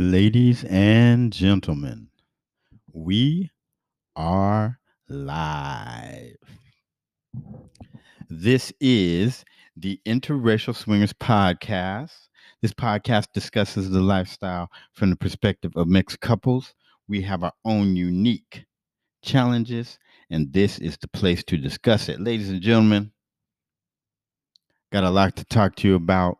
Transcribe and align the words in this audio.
Ladies 0.00 0.64
and 0.64 1.30
gentlemen, 1.30 2.08
we 2.90 3.50
are 4.16 4.80
live. 5.10 6.38
This 8.30 8.72
is 8.80 9.44
the 9.76 10.00
Interracial 10.06 10.74
Swingers 10.74 11.12
Podcast. 11.12 12.12
This 12.62 12.72
podcast 12.72 13.26
discusses 13.34 13.90
the 13.90 14.00
lifestyle 14.00 14.70
from 14.94 15.10
the 15.10 15.16
perspective 15.16 15.72
of 15.76 15.86
mixed 15.86 16.20
couples. 16.20 16.72
We 17.06 17.20
have 17.20 17.44
our 17.44 17.52
own 17.66 17.94
unique 17.94 18.64
challenges, 19.22 19.98
and 20.30 20.50
this 20.50 20.78
is 20.78 20.96
the 20.96 21.08
place 21.08 21.44
to 21.44 21.58
discuss 21.58 22.08
it. 22.08 22.22
Ladies 22.22 22.48
and 22.48 22.62
gentlemen, 22.62 23.12
got 24.94 25.04
a 25.04 25.10
lot 25.10 25.36
to 25.36 25.44
talk 25.44 25.76
to 25.76 25.88
you 25.88 25.94
about. 25.94 26.38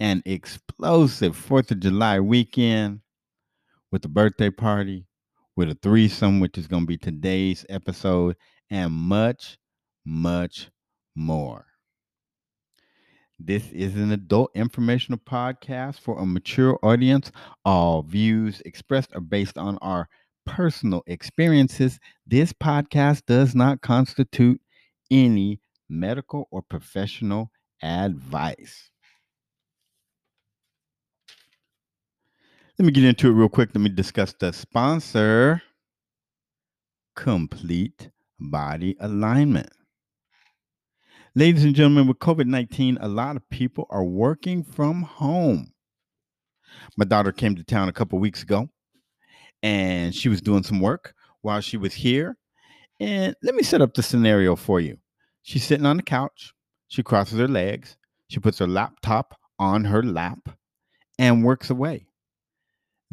An 0.00 0.22
explosive 0.26 1.36
4th 1.36 1.70
of 1.70 1.80
July 1.80 2.18
weekend 2.20 3.00
with 3.92 4.04
a 4.04 4.08
birthday 4.08 4.50
party, 4.50 5.06
with 5.56 5.70
a 5.70 5.74
threesome, 5.76 6.40
which 6.40 6.58
is 6.58 6.66
going 6.66 6.82
to 6.82 6.86
be 6.86 6.96
today's 6.96 7.64
episode, 7.68 8.36
and 8.70 8.92
much, 8.92 9.56
much 10.04 10.70
more. 11.14 11.66
This 13.38 13.70
is 13.70 13.94
an 13.96 14.10
adult 14.10 14.50
informational 14.54 15.18
podcast 15.18 16.00
for 16.00 16.18
a 16.18 16.26
mature 16.26 16.78
audience. 16.82 17.30
All 17.64 18.02
views 18.02 18.62
expressed 18.64 19.14
are 19.14 19.20
based 19.20 19.58
on 19.58 19.78
our 19.78 20.08
personal 20.44 21.02
experiences. 21.06 22.00
This 22.26 22.52
podcast 22.52 23.26
does 23.26 23.54
not 23.54 23.80
constitute 23.80 24.60
any 25.10 25.60
medical 25.88 26.48
or 26.50 26.62
professional 26.62 27.50
advice. 27.82 28.90
Let 32.76 32.86
me 32.86 32.90
get 32.90 33.04
into 33.04 33.28
it 33.28 33.34
real 33.34 33.48
quick. 33.48 33.70
Let 33.72 33.82
me 33.82 33.88
discuss 33.88 34.32
the 34.32 34.52
sponsor 34.52 35.62
Complete 37.14 38.10
Body 38.40 38.96
Alignment. 38.98 39.70
Ladies 41.36 41.62
and 41.62 41.76
gentlemen, 41.76 42.08
with 42.08 42.18
COVID 42.18 42.46
19, 42.46 42.98
a 43.00 43.06
lot 43.06 43.36
of 43.36 43.48
people 43.48 43.86
are 43.90 44.02
working 44.02 44.64
from 44.64 45.02
home. 45.02 45.72
My 46.96 47.04
daughter 47.04 47.30
came 47.30 47.54
to 47.54 47.62
town 47.62 47.88
a 47.88 47.92
couple 47.92 48.18
weeks 48.18 48.42
ago 48.42 48.68
and 49.62 50.12
she 50.12 50.28
was 50.28 50.40
doing 50.40 50.64
some 50.64 50.80
work 50.80 51.14
while 51.42 51.60
she 51.60 51.76
was 51.76 51.94
here. 51.94 52.36
And 52.98 53.36
let 53.44 53.54
me 53.54 53.62
set 53.62 53.82
up 53.82 53.94
the 53.94 54.02
scenario 54.02 54.56
for 54.56 54.80
you. 54.80 54.96
She's 55.42 55.62
sitting 55.62 55.86
on 55.86 55.98
the 55.98 56.02
couch, 56.02 56.52
she 56.88 57.04
crosses 57.04 57.38
her 57.38 57.46
legs, 57.46 57.96
she 58.26 58.40
puts 58.40 58.58
her 58.58 58.66
laptop 58.66 59.38
on 59.60 59.84
her 59.84 60.02
lap 60.02 60.58
and 61.20 61.44
works 61.44 61.70
away. 61.70 62.08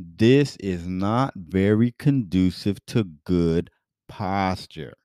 This 0.03 0.55
is 0.57 0.87
not 0.87 1.33
very 1.35 1.93
conducive 1.99 2.83
to 2.87 3.03
good 3.23 3.69
posture. 4.07 4.95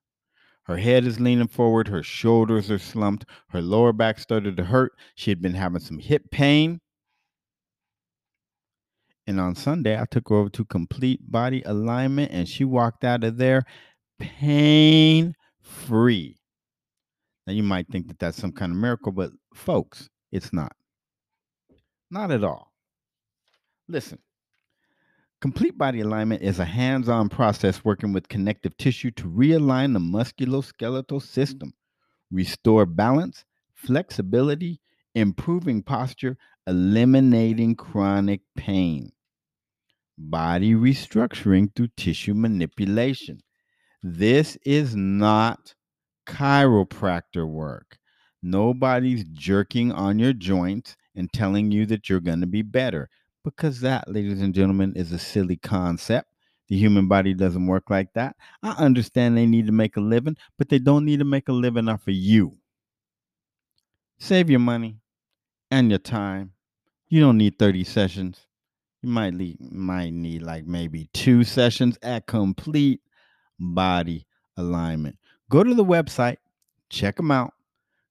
Her 0.64 0.78
head 0.78 1.04
is 1.04 1.20
leaning 1.20 1.48
forward, 1.48 1.88
her 1.88 2.02
shoulders 2.02 2.70
are 2.70 2.78
slumped, 2.78 3.26
her 3.50 3.60
lower 3.60 3.92
back 3.92 4.18
started 4.18 4.56
to 4.56 4.64
hurt. 4.64 4.92
She 5.14 5.30
had 5.30 5.42
been 5.42 5.54
having 5.54 5.80
some 5.80 5.98
hip 5.98 6.30
pain. 6.30 6.80
And 9.26 9.38
on 9.38 9.54
Sunday, 9.54 10.00
I 10.00 10.06
took 10.10 10.28
her 10.28 10.36
over 10.36 10.48
to 10.50 10.64
complete 10.64 11.20
body 11.30 11.62
alignment 11.66 12.32
and 12.32 12.48
she 12.48 12.64
walked 12.64 13.04
out 13.04 13.22
of 13.22 13.36
there 13.36 13.64
pain 14.18 15.34
free. 15.60 16.38
Now, 17.46 17.52
you 17.52 17.62
might 17.62 17.88
think 17.88 18.08
that 18.08 18.18
that's 18.18 18.38
some 18.38 18.52
kind 18.52 18.72
of 18.72 18.78
miracle, 18.78 19.12
but 19.12 19.30
folks, 19.54 20.08
it's 20.32 20.52
not. 20.52 20.72
Not 22.10 22.30
at 22.30 22.42
all. 22.42 22.72
Listen, 23.88 24.18
Complete 25.42 25.76
body 25.76 26.00
alignment 26.00 26.42
is 26.42 26.58
a 26.58 26.64
hands 26.64 27.10
on 27.10 27.28
process 27.28 27.84
working 27.84 28.14
with 28.14 28.28
connective 28.28 28.74
tissue 28.78 29.10
to 29.10 29.24
realign 29.24 29.92
the 29.92 29.98
musculoskeletal 29.98 31.20
system, 31.20 31.74
restore 32.30 32.86
balance, 32.86 33.44
flexibility, 33.74 34.80
improving 35.14 35.82
posture, 35.82 36.38
eliminating 36.66 37.74
chronic 37.74 38.40
pain. 38.56 39.12
Body 40.16 40.72
restructuring 40.72 41.74
through 41.76 41.88
tissue 41.98 42.32
manipulation. 42.32 43.38
This 44.02 44.56
is 44.64 44.96
not 44.96 45.74
chiropractor 46.26 47.46
work. 47.46 47.98
Nobody's 48.42 49.24
jerking 49.24 49.92
on 49.92 50.18
your 50.18 50.32
joints 50.32 50.96
and 51.14 51.30
telling 51.30 51.70
you 51.70 51.84
that 51.86 52.08
you're 52.08 52.20
going 52.20 52.40
to 52.40 52.46
be 52.46 52.62
better 52.62 53.10
because 53.46 53.80
that, 53.80 54.12
ladies 54.12 54.40
and 54.40 54.52
gentlemen, 54.52 54.92
is 54.96 55.12
a 55.12 55.18
silly 55.20 55.56
concept. 55.56 56.28
The 56.68 56.76
human 56.76 57.06
body 57.06 57.32
doesn't 57.32 57.68
work 57.68 57.90
like 57.90 58.12
that. 58.14 58.34
I 58.60 58.72
understand 58.72 59.36
they 59.36 59.46
need 59.46 59.66
to 59.66 59.72
make 59.72 59.96
a 59.96 60.00
living, 60.00 60.36
but 60.58 60.68
they 60.68 60.80
don't 60.80 61.04
need 61.04 61.20
to 61.20 61.24
make 61.24 61.48
a 61.48 61.52
living 61.52 61.88
off 61.88 62.08
of 62.08 62.14
you. 62.14 62.56
Save 64.18 64.50
your 64.50 64.58
money 64.58 64.96
and 65.70 65.90
your 65.90 66.00
time. 66.00 66.54
You 67.08 67.20
don't 67.20 67.38
need 67.38 67.56
30 67.56 67.84
sessions. 67.84 68.46
You 69.00 69.10
might 69.10 69.32
need, 69.32 69.58
might 69.60 70.12
need 70.12 70.42
like 70.42 70.66
maybe 70.66 71.08
two 71.14 71.44
sessions 71.44 71.96
at 72.02 72.26
complete 72.26 73.00
body 73.60 74.26
alignment. 74.56 75.18
Go 75.48 75.62
to 75.62 75.72
the 75.72 75.84
website, 75.84 76.38
check 76.90 77.14
them 77.14 77.30
out, 77.30 77.52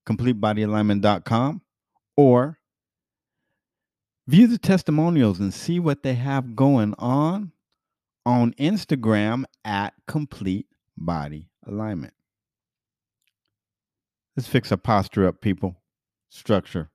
completebodyalignment.com, 0.08 1.62
or 2.16 2.58
View 4.28 4.48
the 4.48 4.58
testimonials 4.58 5.40
and 5.40 5.54
see 5.54 5.80
what 5.80 6.02
they 6.02 6.16
have 6.16 6.56
going 6.56 6.96
on 6.98 7.52
on 8.26 8.54
Instagram 8.54 9.44
at 9.64 9.94
Complete 10.08 10.68
Body 10.98 11.50
Alignment. 11.68 12.14
Let's 14.36 14.50
fix 14.50 14.72
our 14.72 14.78
posture 14.78 15.28
up, 15.28 15.42
people. 15.42 15.78
Structure 16.30 16.90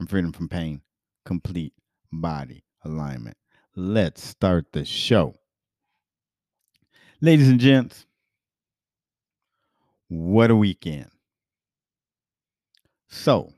and 0.00 0.08
freedom 0.08 0.32
from 0.32 0.48
pain. 0.48 0.80
Complete 1.24 1.74
body 2.10 2.64
alignment. 2.84 3.36
Let's 3.76 4.22
start 4.22 4.72
the 4.72 4.84
show. 4.84 5.34
Ladies 7.20 7.48
and 7.48 7.60
gents, 7.60 8.06
what 10.08 10.50
a 10.50 10.56
weekend. 10.56 11.10
So, 13.08 13.52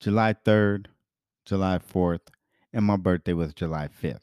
July 0.00 0.34
3rd, 0.44 0.86
July 1.46 1.78
4th, 1.78 2.28
and 2.72 2.84
my 2.84 2.96
birthday 2.96 3.32
was 3.32 3.54
July 3.54 3.88
5th. 4.02 4.20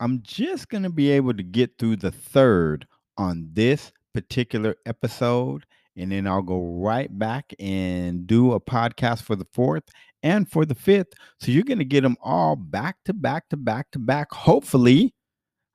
I'm 0.00 0.22
just 0.22 0.68
going 0.68 0.84
to 0.84 0.90
be 0.90 1.10
able 1.10 1.34
to 1.34 1.42
get 1.42 1.76
through 1.78 1.96
the 1.96 2.12
third 2.12 2.86
on 3.18 3.50
this 3.52 3.92
particular 4.14 4.76
episode, 4.86 5.66
and 5.96 6.12
then 6.12 6.26
I'll 6.26 6.42
go 6.42 6.60
right 6.60 7.16
back 7.18 7.52
and 7.58 8.26
do 8.26 8.52
a 8.52 8.60
podcast 8.60 9.22
for 9.22 9.34
the 9.34 9.46
fourth 9.52 9.84
and 10.22 10.48
for 10.48 10.64
the 10.64 10.74
fifth. 10.74 11.12
So 11.40 11.50
you're 11.50 11.64
going 11.64 11.78
to 11.78 11.84
get 11.84 12.02
them 12.02 12.16
all 12.22 12.54
back 12.54 12.96
to 13.06 13.12
back 13.12 13.48
to 13.50 13.56
back 13.56 13.90
to 13.90 13.98
back. 13.98 14.32
Hopefully, 14.32 15.12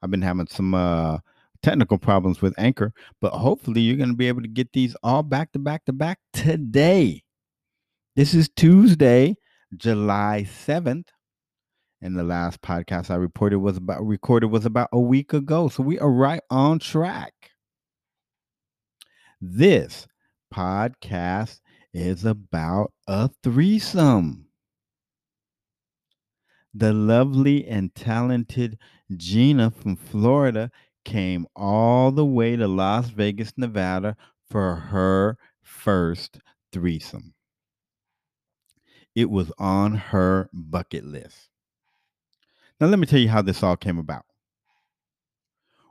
I've 0.02 0.12
been 0.12 0.22
having 0.22 0.48
some 0.48 0.74
uh, 0.74 1.18
technical 1.62 1.98
problems 1.98 2.42
with 2.42 2.54
Anchor, 2.58 2.94
but 3.20 3.34
hopefully, 3.34 3.82
you're 3.82 3.98
going 3.98 4.10
to 4.10 4.16
be 4.16 4.30
able 4.30 4.42
to 4.42 4.48
get 4.48 4.72
these 4.72 4.96
all 5.04 5.24
back 5.24 5.52
to 5.52 5.60
back 5.60 5.84
to 5.86 5.94
back 5.94 6.20
today. 6.32 7.24
This 8.16 8.34
is 8.34 8.50
Tuesday, 8.56 9.36
July 9.78 10.46
7th. 10.48 11.08
And 12.02 12.18
the 12.18 12.24
last 12.24 12.62
podcast 12.62 13.10
I 13.10 13.16
reported 13.16 13.60
was 13.60 13.78
about 13.78 14.06
recorded 14.06 14.48
was 14.48 14.66
about 14.66 14.90
a 14.92 15.00
week 15.00 15.32
ago. 15.32 15.70
So 15.70 15.84
we 15.84 16.00
are 16.00 16.12
right 16.12 16.42
on 16.50 16.80
track. 16.80 17.34
This 19.40 20.08
podcast 20.54 21.62
is 21.94 22.26
about 22.26 22.92
a 23.08 23.30
threesome. 23.42 24.48
The 26.74 26.92
lovely 26.92 27.66
and 27.68 27.94
talented 27.94 28.80
Gina 29.16 29.72
from 29.72 29.96
Florida 29.96 30.72
came 31.06 31.46
all 31.56 32.12
the 32.12 32.26
way 32.26 32.56
to 32.56 32.68
Las 32.68 33.10
Vegas, 33.10 33.54
Nevada 33.58 34.18
for 34.50 34.76
her 34.76 35.38
first 35.62 36.40
threesome. 36.72 37.33
It 39.16 39.30
was 39.30 39.52
on 39.58 39.96
her 39.96 40.50
bucket 40.54 41.06
list. 41.06 41.50
Now, 42.80 42.88
let 42.88 43.00
me 43.00 43.06
tell 43.06 43.20
you 43.20 43.30
how 43.30 43.42
this 43.42 43.62
all 43.62 43.78
came 43.78 44.00
about. 44.00 44.26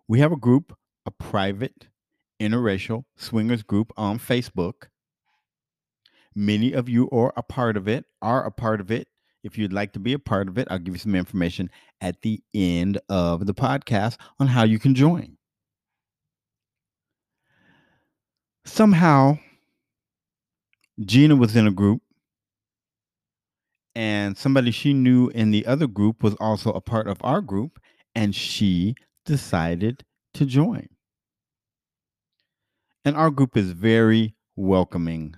We 0.09 0.19
have 0.19 0.33
a 0.33 0.37
group, 0.37 0.77
a 1.07 1.11
private 1.11 1.87
interracial 2.41 3.05
swingers 3.17 3.63
group 3.63 3.93
on 3.97 4.19
Facebook. 4.19 4.89
Many 6.35 6.73
of 6.73 6.89
you 6.89 7.09
are 7.11 7.33
a 7.37 7.43
part 7.43 7.77
of 7.77 7.87
it, 7.87 8.05
are 8.21 8.45
a 8.45 8.51
part 8.51 8.81
of 8.81 8.91
it. 8.91 9.09
If 9.45 9.59
you'd 9.59 9.73
like 9.73 9.93
to 9.93 10.01
be 10.01 10.13
a 10.13 10.19
part 10.19 10.49
of 10.49 10.59
it, 10.59 10.69
I'll 10.71 10.79
give 10.79 10.95
you 10.95 10.99
some 10.99 11.15
information 11.15 11.71
at 12.01 12.21
the 12.23 12.43
end 12.55 13.01
of 13.09 13.47
the 13.47 13.55
podcast 13.55 14.17
on 14.39 14.47
how 14.47 14.65
you 14.65 14.79
can 14.79 14.95
join. 14.95 15.37
Somehow, 18.65 19.39
Gina 21.05 21.35
was 21.37 21.57
in 21.57 21.67
a 21.67 21.73
group 21.73 22.03
and 23.95 24.37
somebody 24.37 24.71
she 24.71 24.95
knew 24.95 25.29
in 25.29 25.51
the 25.51 25.67
other 25.67 25.87
group 25.87 26.23
was 26.23 26.35
also 26.35 26.71
a 26.73 26.81
part 26.81 27.07
of 27.07 27.19
our 27.23 27.41
group, 27.41 27.79
and 28.15 28.35
she 28.35 28.95
decided 29.25 30.05
to 30.35 30.47
join. 30.47 30.89
And 33.05 33.17
our 33.17 33.31
group 33.31 33.57
is 33.57 33.73
very 33.73 34.35
welcoming, 34.57 35.35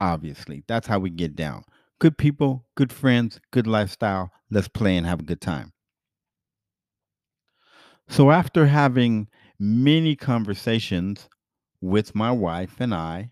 obviously. 0.00 0.64
That's 0.66 0.86
how 0.86 0.98
we 0.98 1.10
get 1.10 1.34
down. 1.34 1.64
Good 1.98 2.16
people, 2.16 2.66
good 2.76 2.92
friends, 2.92 3.40
good 3.50 3.66
lifestyle. 3.66 4.30
Let's 4.50 4.68
play 4.68 4.96
and 4.96 5.06
have 5.06 5.20
a 5.20 5.24
good 5.24 5.40
time. 5.40 5.72
So, 8.08 8.30
after 8.30 8.66
having 8.66 9.28
many 9.58 10.16
conversations 10.16 11.28
with 11.80 12.14
my 12.14 12.30
wife 12.32 12.80
and 12.80 12.94
I, 12.94 13.30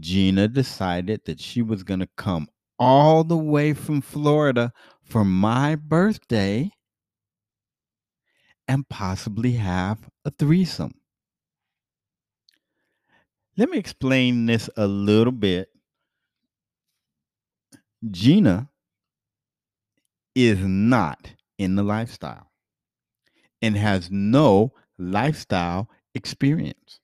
Gina 0.00 0.48
decided 0.48 1.22
that 1.26 1.40
she 1.40 1.62
was 1.62 1.82
going 1.82 2.00
to 2.00 2.08
come 2.16 2.48
all 2.78 3.24
the 3.24 3.36
way 3.36 3.72
from 3.72 4.00
Florida 4.00 4.72
for 5.02 5.24
my 5.24 5.76
birthday 5.76 6.70
and 8.66 8.88
possibly 8.88 9.52
have 9.52 9.98
a 10.24 10.30
threesome. 10.30 10.94
Let 13.56 13.70
me 13.70 13.78
explain 13.78 14.46
this 14.46 14.68
a 14.76 14.86
little 14.86 15.32
bit. 15.32 15.68
Gina 18.10 18.68
is 20.34 20.58
not 20.60 21.32
in 21.58 21.76
the 21.76 21.82
lifestyle 21.82 22.50
and 23.62 23.76
has 23.76 24.10
no 24.10 24.72
lifestyle 24.98 25.88
experience. 26.14 27.00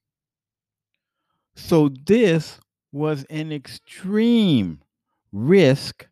So, 1.54 1.88
this 1.88 2.58
was 2.92 3.24
an 3.30 3.52
extreme 3.52 4.82
risk 5.32 6.08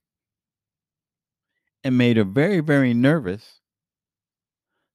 and 1.84 1.96
made 1.96 2.16
her 2.16 2.24
very, 2.24 2.60
very 2.60 2.94
nervous 2.94 3.60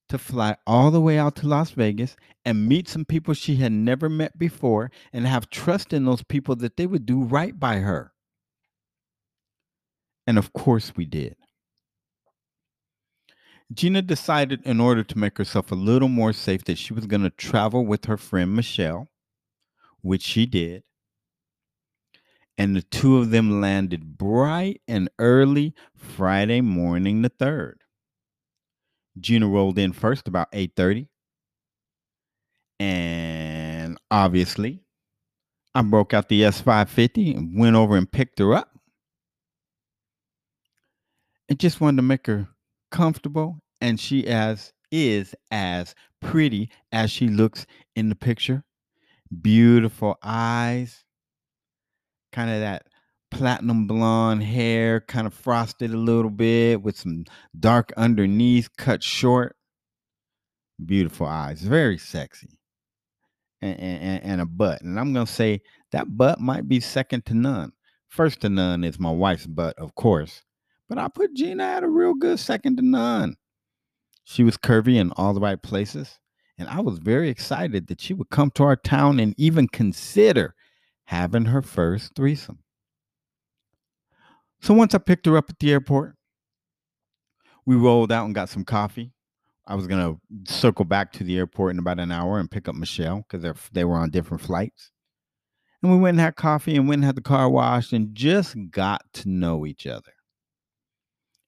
to 0.09 0.17
fly 0.17 0.55
all 0.67 0.91
the 0.91 1.01
way 1.01 1.17
out 1.17 1.35
to 1.37 1.47
Las 1.47 1.71
Vegas 1.71 2.15
and 2.45 2.67
meet 2.67 2.87
some 2.87 3.05
people 3.05 3.33
she 3.33 3.55
had 3.55 3.71
never 3.71 4.09
met 4.09 4.37
before 4.37 4.91
and 5.11 5.25
have 5.25 5.49
trust 5.49 5.93
in 5.93 6.05
those 6.05 6.23
people 6.23 6.55
that 6.57 6.77
they 6.77 6.85
would 6.85 7.05
do 7.05 7.23
right 7.23 7.59
by 7.59 7.77
her. 7.77 8.11
And 10.27 10.37
of 10.37 10.53
course, 10.53 10.93
we 10.95 11.05
did. 11.05 11.35
Gina 13.73 14.01
decided, 14.01 14.61
in 14.65 14.79
order 14.79 15.03
to 15.03 15.17
make 15.17 15.37
herself 15.37 15.71
a 15.71 15.75
little 15.75 16.09
more 16.09 16.31
safe, 16.31 16.63
that 16.65 16.77
she 16.77 16.93
was 16.93 17.07
going 17.07 17.23
to 17.23 17.29
travel 17.31 17.85
with 17.85 18.05
her 18.05 18.17
friend 18.17 18.55
Michelle, 18.55 19.09
which 20.01 20.21
she 20.21 20.45
did. 20.45 20.83
And 22.57 22.75
the 22.75 22.83
two 22.83 23.17
of 23.17 23.31
them 23.31 23.61
landed 23.61 24.17
bright 24.17 24.81
and 24.87 25.09
early 25.17 25.73
Friday 25.95 26.61
morning, 26.61 27.21
the 27.23 27.29
3rd. 27.29 27.75
Gina 29.19 29.47
rolled 29.47 29.79
in 29.79 29.93
first 29.93 30.27
about 30.27 30.51
8:30. 30.51 31.07
And 32.79 33.97
obviously, 34.11 34.83
I 35.75 35.81
broke 35.81 36.13
out 36.13 36.29
the 36.29 36.41
S550 36.41 37.37
and 37.37 37.57
went 37.57 37.75
over 37.75 37.95
and 37.95 38.11
picked 38.11 38.39
her 38.39 38.53
up. 38.53 38.69
And 41.49 41.59
just 41.59 41.81
wanted 41.81 41.97
to 41.97 42.03
make 42.03 42.27
her 42.27 42.47
comfortable 42.91 43.59
and 43.81 43.99
she 43.99 44.27
as 44.27 44.71
is 44.91 45.35
as 45.51 45.95
pretty 46.21 46.69
as 46.91 47.11
she 47.11 47.27
looks 47.27 47.65
in 47.95 48.09
the 48.09 48.15
picture. 48.15 48.63
Beautiful 49.41 50.17
eyes. 50.23 51.02
Kind 52.33 52.49
of 52.49 52.59
that 52.59 52.87
platinum 53.31 53.87
blonde 53.87 54.43
hair, 54.43 55.01
kind 55.01 55.25
of 55.25 55.33
frosted 55.33 55.91
a 55.91 55.97
little 55.97 56.31
bit 56.31 56.81
with 56.81 56.97
some 56.97 57.25
dark 57.59 57.93
underneath, 57.95 58.75
cut 58.77 59.01
short. 59.01 59.55
Beautiful 60.83 61.27
eyes, 61.27 61.61
very 61.61 61.97
sexy. 61.97 62.59
And, 63.61 63.79
and, 63.79 64.23
and 64.23 64.41
a 64.41 64.45
butt. 64.45 64.81
And 64.81 64.99
I'm 64.99 65.13
going 65.13 65.25
to 65.25 65.31
say 65.31 65.61
that 65.93 66.17
butt 66.17 66.41
might 66.41 66.67
be 66.67 66.81
second 66.81 67.25
to 67.27 67.33
none. 67.33 67.71
First 68.09 68.41
to 68.41 68.49
none 68.49 68.83
is 68.83 68.99
my 68.99 69.11
wife's 69.11 69.47
butt, 69.47 69.77
of 69.77 69.95
course. 69.95 70.43
But 70.89 70.97
I 70.97 71.07
put 71.07 71.33
Gina 71.33 71.63
at 71.63 71.83
a 71.83 71.87
real 71.87 72.13
good 72.13 72.39
second 72.39 72.75
to 72.77 72.83
none. 72.83 73.35
She 74.25 74.43
was 74.43 74.57
curvy 74.57 74.95
in 74.95 75.11
all 75.11 75.33
the 75.33 75.39
right 75.39 75.61
places. 75.61 76.19
And 76.57 76.67
I 76.67 76.81
was 76.81 76.99
very 76.99 77.29
excited 77.29 77.87
that 77.87 78.01
she 78.01 78.13
would 78.13 78.29
come 78.29 78.51
to 78.51 78.63
our 78.63 78.75
town 78.75 79.19
and 79.19 79.33
even 79.37 79.67
consider 79.67 80.55
having 81.05 81.45
her 81.45 81.61
first 81.61 82.13
threesome. 82.15 82.59
So 84.61 84.73
once 84.73 84.95
I 84.95 84.97
picked 84.97 85.25
her 85.25 85.37
up 85.37 85.49
at 85.49 85.59
the 85.59 85.71
airport, 85.71 86.15
we 87.65 87.75
rolled 87.75 88.11
out 88.11 88.25
and 88.25 88.35
got 88.35 88.49
some 88.49 88.63
coffee. 88.63 89.11
I 89.65 89.75
was 89.75 89.87
gonna 89.87 90.15
circle 90.45 90.85
back 90.85 91.11
to 91.13 91.23
the 91.23 91.37
airport 91.37 91.73
in 91.73 91.79
about 91.79 91.99
an 91.99 92.11
hour 92.11 92.39
and 92.39 92.51
pick 92.51 92.67
up 92.67 92.75
Michelle 92.75 93.25
because 93.27 93.41
they 93.41 93.51
they 93.71 93.85
were 93.85 93.95
on 93.95 94.09
different 94.09 94.41
flights. 94.41 94.91
And 95.81 95.91
we 95.91 95.97
went 95.97 96.15
and 96.15 96.21
had 96.21 96.35
coffee 96.35 96.75
and 96.75 96.87
went 96.87 96.99
and 96.99 97.05
had 97.05 97.15
the 97.15 97.21
car 97.21 97.49
washed 97.49 97.91
and 97.91 98.15
just 98.15 98.55
got 98.71 99.01
to 99.13 99.29
know 99.29 99.65
each 99.65 99.85
other. 99.85 100.13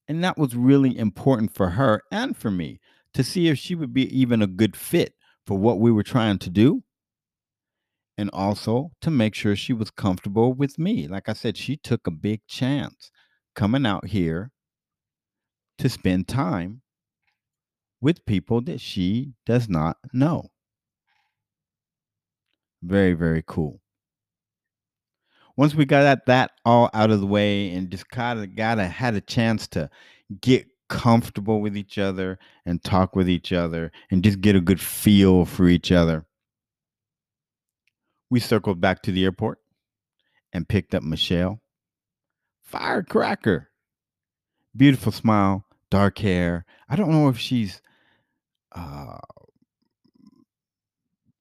And 0.08 0.24
that 0.24 0.38
was 0.38 0.56
really 0.56 0.98
important 0.98 1.54
for 1.54 1.70
her 1.70 2.02
and 2.12 2.36
for 2.36 2.52
me 2.52 2.80
to 3.14 3.24
see 3.24 3.48
if 3.48 3.58
she 3.58 3.76
would 3.76 3.94
be 3.94 4.08
even 4.18 4.42
a 4.42 4.48
good 4.48 4.76
fit 4.76 5.14
for 5.46 5.58
what 5.58 5.80
we 5.80 5.92
were 5.92 6.04
trying 6.04 6.38
to 6.40 6.50
do. 6.50 6.84
And 8.18 8.30
also 8.32 8.92
to 9.02 9.12
make 9.12 9.36
sure 9.36 9.56
she 9.56 9.74
was 9.74 9.92
comfortable 9.92 10.54
with 10.54 10.80
me. 10.80 11.08
Like 11.08 11.28
I 11.28 11.34
said, 11.34 11.58
she 11.58 11.76
took 11.76 12.08
a 12.08 12.12
big 12.12 12.42
chance 12.48 13.12
coming 13.56 13.86
out 13.86 14.08
here 14.08 14.52
to 15.78 15.90
spend 15.90 16.28
time 16.28 16.82
with 18.02 18.26
people 18.26 18.62
that 18.62 18.80
she 18.80 19.34
does 19.46 19.68
not 19.68 19.98
know. 20.14 20.50
Very, 22.82 23.14
very 23.14 23.44
cool. 23.46 23.82
Once 25.58 25.74
we 25.74 25.86
got 25.86 26.26
that, 26.26 26.52
all 26.66 26.90
out 26.94 27.12
of 27.12 27.22
the 27.22 27.28
way 27.28 27.72
and 27.72 27.90
just 27.90 28.10
kind 28.10 28.40
of 28.40 28.56
got 28.56 28.78
a 28.80 28.86
had 28.88 29.16
a 29.16 29.22
chance 29.22 29.68
to 29.68 29.90
get 30.42 30.68
comfortable 30.90 31.62
with 31.62 31.76
each 31.78 31.98
other 31.98 32.38
and 32.66 32.84
talk 32.84 33.16
with 33.16 33.30
each 33.30 33.52
other 33.54 33.92
and 34.12 34.24
just 34.24 34.42
get 34.42 34.56
a 34.56 34.62
good 34.62 34.82
feel 34.82 35.46
for 35.46 35.68
each 35.68 35.92
other. 35.92 36.26
We 38.36 38.42
circled 38.42 38.82
back 38.82 39.02
to 39.04 39.14
the 39.14 39.24
airport 39.24 39.60
and 40.52 40.68
picked 40.68 40.94
up 40.94 41.04
Michelle. 41.04 41.62
Firecracker. 42.64 43.70
Beautiful 44.76 45.14
smile, 45.14 45.64
dark 45.90 46.18
hair. 46.18 46.66
I 46.90 46.98
don't 46.98 47.12
know 47.12 47.30
if 47.30 47.38
she's 47.40 47.82
uh, 48.74 49.20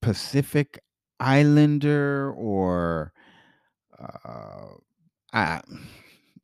Pacific 0.02 0.84
Islander 1.18 2.32
or 2.32 3.12
uh, 3.98 4.74
I 5.32 5.62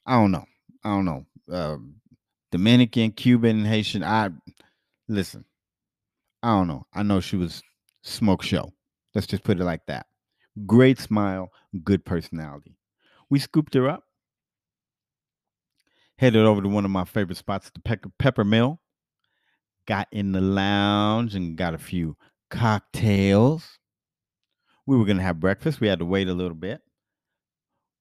I 0.05 0.15
don't 0.15 0.33
know. 0.33 0.47
I 0.83 0.89
don't 0.89 1.05
know. 1.05 1.27
Uh, 1.49 1.77
Dominican, 2.51 3.13
Cuban, 3.13 3.65
Haitian. 3.65 4.03
I 4.03 4.31
listen. 5.07 5.45
I 6.43 6.49
don't 6.49 6.67
know. 6.67 6.87
I 6.93 7.05
know 7.05 7.21
she 7.21 7.37
was 7.37 7.63
smoke 8.03 8.43
show. 8.43 8.73
Let's 9.15 9.29
just 9.29 9.45
put 9.45 9.61
it 9.61 9.65
like 9.65 9.87
that. 9.87 10.07
Great 10.67 10.99
smile, 10.99 11.51
good 11.85 12.05
personality. 12.05 12.77
We 13.29 13.39
scooped 13.39 13.75
her 13.75 13.89
up, 13.89 14.05
headed 16.17 16.45
over 16.45 16.63
to 16.63 16.69
one 16.69 16.85
of 16.85 16.91
my 16.91 17.05
favorite 17.05 17.39
spots, 17.39 17.71
the 17.71 17.81
Pe- 17.81 18.11
Pepper 18.19 18.45
Mill. 18.45 18.81
Got 19.87 20.09
in 20.13 20.33
the 20.33 20.41
lounge 20.41 21.35
and 21.35 21.57
got 21.57 21.75
a 21.75 21.79
few 21.79 22.17
cocktails. 22.51 23.79
We 24.87 24.97
were 24.97 25.05
going 25.05 25.17
to 25.17 25.23
have 25.23 25.41
breakfast. 25.41 25.81
We 25.81 25.89
had 25.89 25.99
to 26.01 26.05
wait 26.05 26.29
a 26.29 26.35
little 26.35 26.55
bit 26.55 26.83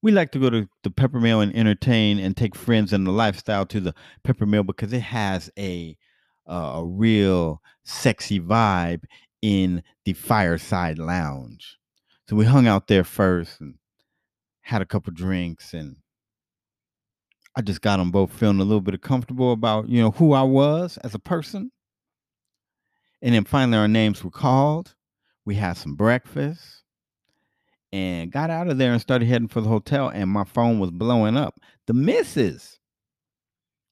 we 0.02 0.12
like 0.12 0.32
to 0.32 0.40
go 0.40 0.50
to 0.50 0.68
the 0.84 0.92
Pepper 0.92 1.20
Mill 1.20 1.42
and 1.42 1.56
entertain 1.56 2.20
and 2.20 2.36
take 2.36 2.56
friends 2.56 2.94
and 2.94 3.06
the 3.06 3.12
lifestyle 3.12 3.66
to 3.68 3.80
the 3.80 3.94
Pepper 4.24 4.46
Mill 4.46 4.64
because 4.64 4.94
it 4.94 5.02
has 5.02 5.50
a 5.58 5.98
uh, 6.50 6.74
a 6.78 6.86
real 6.86 7.62
sexy 7.84 8.40
vibe 8.40 9.04
in 9.42 9.84
the 10.06 10.14
fireside 10.14 10.98
lounge. 10.98 11.79
So 12.30 12.36
we 12.36 12.46
hung 12.46 12.68
out 12.68 12.86
there 12.86 13.04
first 13.04 13.60
and 13.60 13.74
had 14.62 14.84
a 14.84 14.86
couple 14.86 15.12
drinks 15.12 15.74
and 15.74 15.96
I 17.56 17.64
just 17.64 17.82
got 17.82 17.98
them 17.98 18.12
both 18.12 18.32
feeling 18.32 18.60
a 18.60 18.64
little 18.64 18.82
bit 18.82 19.02
comfortable 19.02 19.52
about, 19.52 19.90
you 19.90 20.00
know, 20.00 20.12
who 20.12 20.34
I 20.34 20.44
was 20.44 20.98
as 20.98 21.16
a 21.16 21.20
person. 21.20 21.72
And 23.24 23.34
then 23.34 23.46
finally 23.46 23.80
our 23.80 23.88
names 23.88 24.24
were 24.24 24.30
called. 24.30 24.94
We 25.44 25.56
had 25.56 25.74
some 25.76 25.96
breakfast 25.96 26.84
and 27.92 28.32
got 28.32 28.52
out 28.52 28.68
of 28.68 28.78
there 28.78 28.92
and 28.92 29.02
started 29.02 29.28
heading 29.28 29.48
for 29.48 29.62
the 29.62 29.70
hotel 29.70 30.10
and 30.10 30.30
my 30.30 30.44
phone 30.44 30.78
was 30.78 30.92
blowing 30.92 31.36
up 31.36 31.60
the 31.88 31.94
missus 31.96 32.78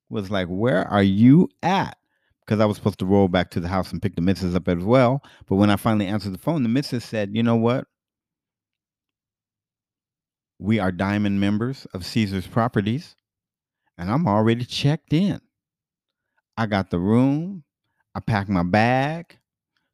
was 0.09 0.29
like 0.29 0.47
where 0.47 0.87
are 0.89 1.01
you 1.01 1.49
at 1.63 1.97
because 2.45 2.59
i 2.59 2.65
was 2.65 2.77
supposed 2.77 2.99
to 2.99 3.07
roll 3.07 3.27
back 3.27 3.49
to 3.49 3.59
the 3.59 3.67
house 3.67 3.91
and 3.91 4.03
pick 4.03 4.15
the 4.15 4.21
missus 4.21 4.53
up 4.53 4.67
as 4.67 4.83
well 4.83 5.23
but 5.47 5.55
when 5.55 5.71
i 5.71 5.75
finally 5.75 6.05
answered 6.05 6.31
the 6.31 6.37
phone 6.37 6.61
the 6.61 6.69
missus 6.69 7.03
said 7.03 7.35
you 7.35 7.41
know 7.41 7.55
what 7.55 7.87
we 10.59 10.79
are 10.79 10.91
diamond 10.91 11.39
members 11.39 11.85
of 11.93 12.05
caesar's 12.05 12.47
properties 12.47 13.15
and 13.97 14.11
I'm 14.11 14.27
already 14.27 14.65
checked 14.65 15.13
in. 15.13 15.41
I 16.55 16.65
got 16.65 16.89
the 16.89 16.99
room. 16.99 17.63
I 18.15 18.19
packed 18.19 18.49
my 18.49 18.63
bag. 18.63 19.37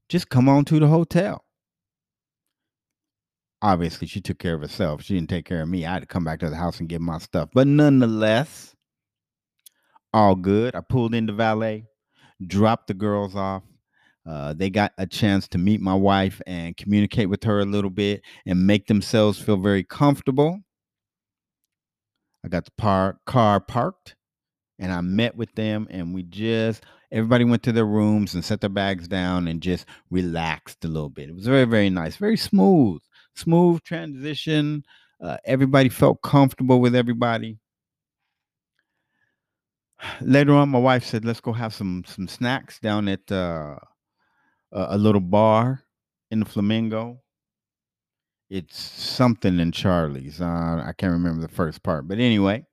Just 0.10 0.30
come 0.30 0.48
on 0.48 0.66
to 0.66 0.80
the 0.80 0.88
hotel. 0.88 1.44
Obviously, 3.62 4.08
she 4.08 4.20
took 4.20 4.40
care 4.40 4.56
of 4.56 4.62
herself. 4.62 5.04
She 5.04 5.14
didn't 5.14 5.30
take 5.30 5.46
care 5.46 5.62
of 5.62 5.70
me. 5.70 5.86
I 5.86 5.94
had 5.94 6.02
to 6.02 6.06
come 6.06 6.26
back 6.26 6.40
to 6.42 6.50
the 6.50 6.56
house 6.56 6.80
and 6.80 6.90
get 6.90 7.02
my 7.02 7.18
stuff. 7.18 7.50
But 7.54 7.68
nonetheless, 7.68 8.76
all 10.14 10.36
good. 10.36 10.76
I 10.76 10.82
pulled 10.82 11.16
in 11.16 11.26
the 11.26 11.34
valet, 11.34 11.86
dropped 12.46 12.88
the 12.88 12.94
girls 12.94 13.36
off. 13.36 13.64
Uh, 14.26 14.54
they 14.54 14.70
got 14.70 14.94
a 14.98 15.06
chance 15.06 15.48
to 15.50 15.58
meet 15.58 15.82
my 15.82 15.94
wife 15.94 16.42
and 16.48 16.78
communicate 16.78 17.30
with 17.30 17.44
her 17.44 17.60
a 17.60 17.66
little 17.66 17.90
bit 17.90 18.22
and 18.46 18.66
make 18.66 18.88
themselves 18.88 19.40
feel 19.40 19.58
very 19.58 19.84
comfortable. 19.84 20.60
I 22.46 22.48
got 22.48 22.66
the 22.66 22.72
par- 22.78 23.20
car 23.26 23.60
parked 23.60 24.16
and 24.80 24.92
I 24.92 25.02
met 25.02 25.36
with 25.36 25.54
them 25.56 25.88
and 25.90 26.14
we 26.14 26.24
just 26.24 26.84
everybody 27.12 27.44
went 27.44 27.64
to 27.64 27.72
their 27.72 27.86
rooms 27.86 28.34
and 28.34 28.44
set 28.44 28.62
their 28.62 28.70
bags 28.70 29.08
down 29.08 29.48
and 29.48 29.62
just 29.62 29.86
relaxed 30.10 30.84
a 30.86 30.88
little 30.88 31.10
bit. 31.10 31.30
It 31.30 31.36
was 31.36 31.46
very 31.46 31.66
very 31.66 31.90
nice, 31.90 32.16
very 32.16 32.38
smooth, 32.38 33.02
smooth 33.36 33.84
transition. 33.84 34.84
Uh, 35.22 35.38
everybody 35.46 35.90
felt 35.90 36.22
comfortable 36.22 36.80
with 36.82 36.96
everybody. 36.96 37.60
Later 40.22 40.54
on, 40.54 40.70
my 40.70 40.80
wife 40.80 41.06
said, 41.06 41.24
"Let's 41.24 41.40
go 41.40 41.54
have 41.54 41.74
some 41.74 42.04
some 42.06 42.28
snacks 42.28 42.80
down 42.80 43.08
at 43.08 43.32
uh, 43.32 43.76
a, 44.74 44.98
little 44.98 45.22
bar 45.22 45.84
in 46.32 46.40
the 46.40 46.46
Flamingo." 46.46 47.20
It's 48.50 48.78
something 48.78 49.60
in 49.60 49.72
Charlie's. 49.72 50.42
Uh, 50.42 50.84
I 50.86 50.94
can't 50.98 51.14
remember 51.14 51.42
the 51.42 51.48
first 51.48 51.82
part, 51.82 52.08
but 52.08 52.20
anyway, 52.20 52.66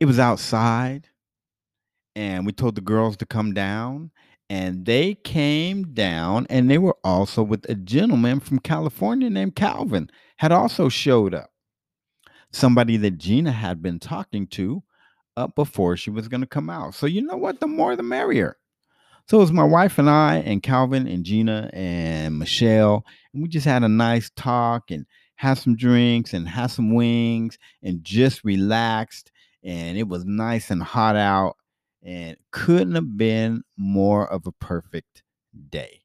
it 0.00 0.06
was 0.06 0.18
outside 0.18 1.08
and 2.16 2.46
we 2.46 2.52
told 2.52 2.74
the 2.74 2.80
girls 2.80 3.16
to 3.16 3.26
come 3.26 3.54
down 3.54 4.10
and 4.50 4.84
they 4.84 5.14
came 5.14 5.94
down 5.94 6.46
and 6.50 6.70
they 6.70 6.78
were 6.78 6.96
also 7.02 7.42
with 7.42 7.68
a 7.68 7.74
gentleman 7.74 8.40
from 8.40 8.58
California 8.58 9.30
named 9.30 9.56
Calvin 9.56 10.10
had 10.36 10.52
also 10.52 10.88
showed 10.88 11.34
up. 11.34 11.50
Somebody 12.52 12.96
that 12.98 13.18
Gina 13.18 13.50
had 13.50 13.82
been 13.82 13.98
talking 13.98 14.46
to 14.48 14.82
up 15.36 15.54
before 15.56 15.96
she 15.96 16.10
was 16.10 16.28
going 16.28 16.42
to 16.42 16.46
come 16.46 16.70
out. 16.70 16.94
So 16.94 17.06
you 17.06 17.22
know 17.22 17.36
what, 17.36 17.58
the 17.58 17.66
more 17.66 17.96
the 17.96 18.02
merrier. 18.02 18.56
So 19.26 19.38
it 19.38 19.40
was 19.40 19.52
my 19.52 19.64
wife 19.64 19.98
and 19.98 20.10
I 20.10 20.36
and 20.36 20.62
Calvin 20.62 21.06
and 21.06 21.24
Gina 21.24 21.70
and 21.72 22.38
Michelle 22.38 23.04
and 23.32 23.42
we 23.42 23.48
just 23.48 23.64
had 23.66 23.82
a 23.82 23.88
nice 23.88 24.30
talk 24.36 24.90
and 24.90 25.06
had 25.36 25.54
some 25.54 25.76
drinks 25.76 26.34
and 26.34 26.48
had 26.48 26.66
some 26.66 26.94
wings 26.94 27.58
and 27.82 28.04
just 28.04 28.44
relaxed 28.44 29.30
and 29.62 29.96
it 29.96 30.08
was 30.08 30.24
nice 30.26 30.70
and 30.70 30.82
hot 30.82 31.16
out 31.16 31.56
and 32.02 32.36
couldn't 32.50 32.94
have 32.94 33.16
been 33.16 33.62
more 33.78 34.30
of 34.30 34.46
a 34.46 34.52
perfect 34.52 35.22
day. 35.70 36.02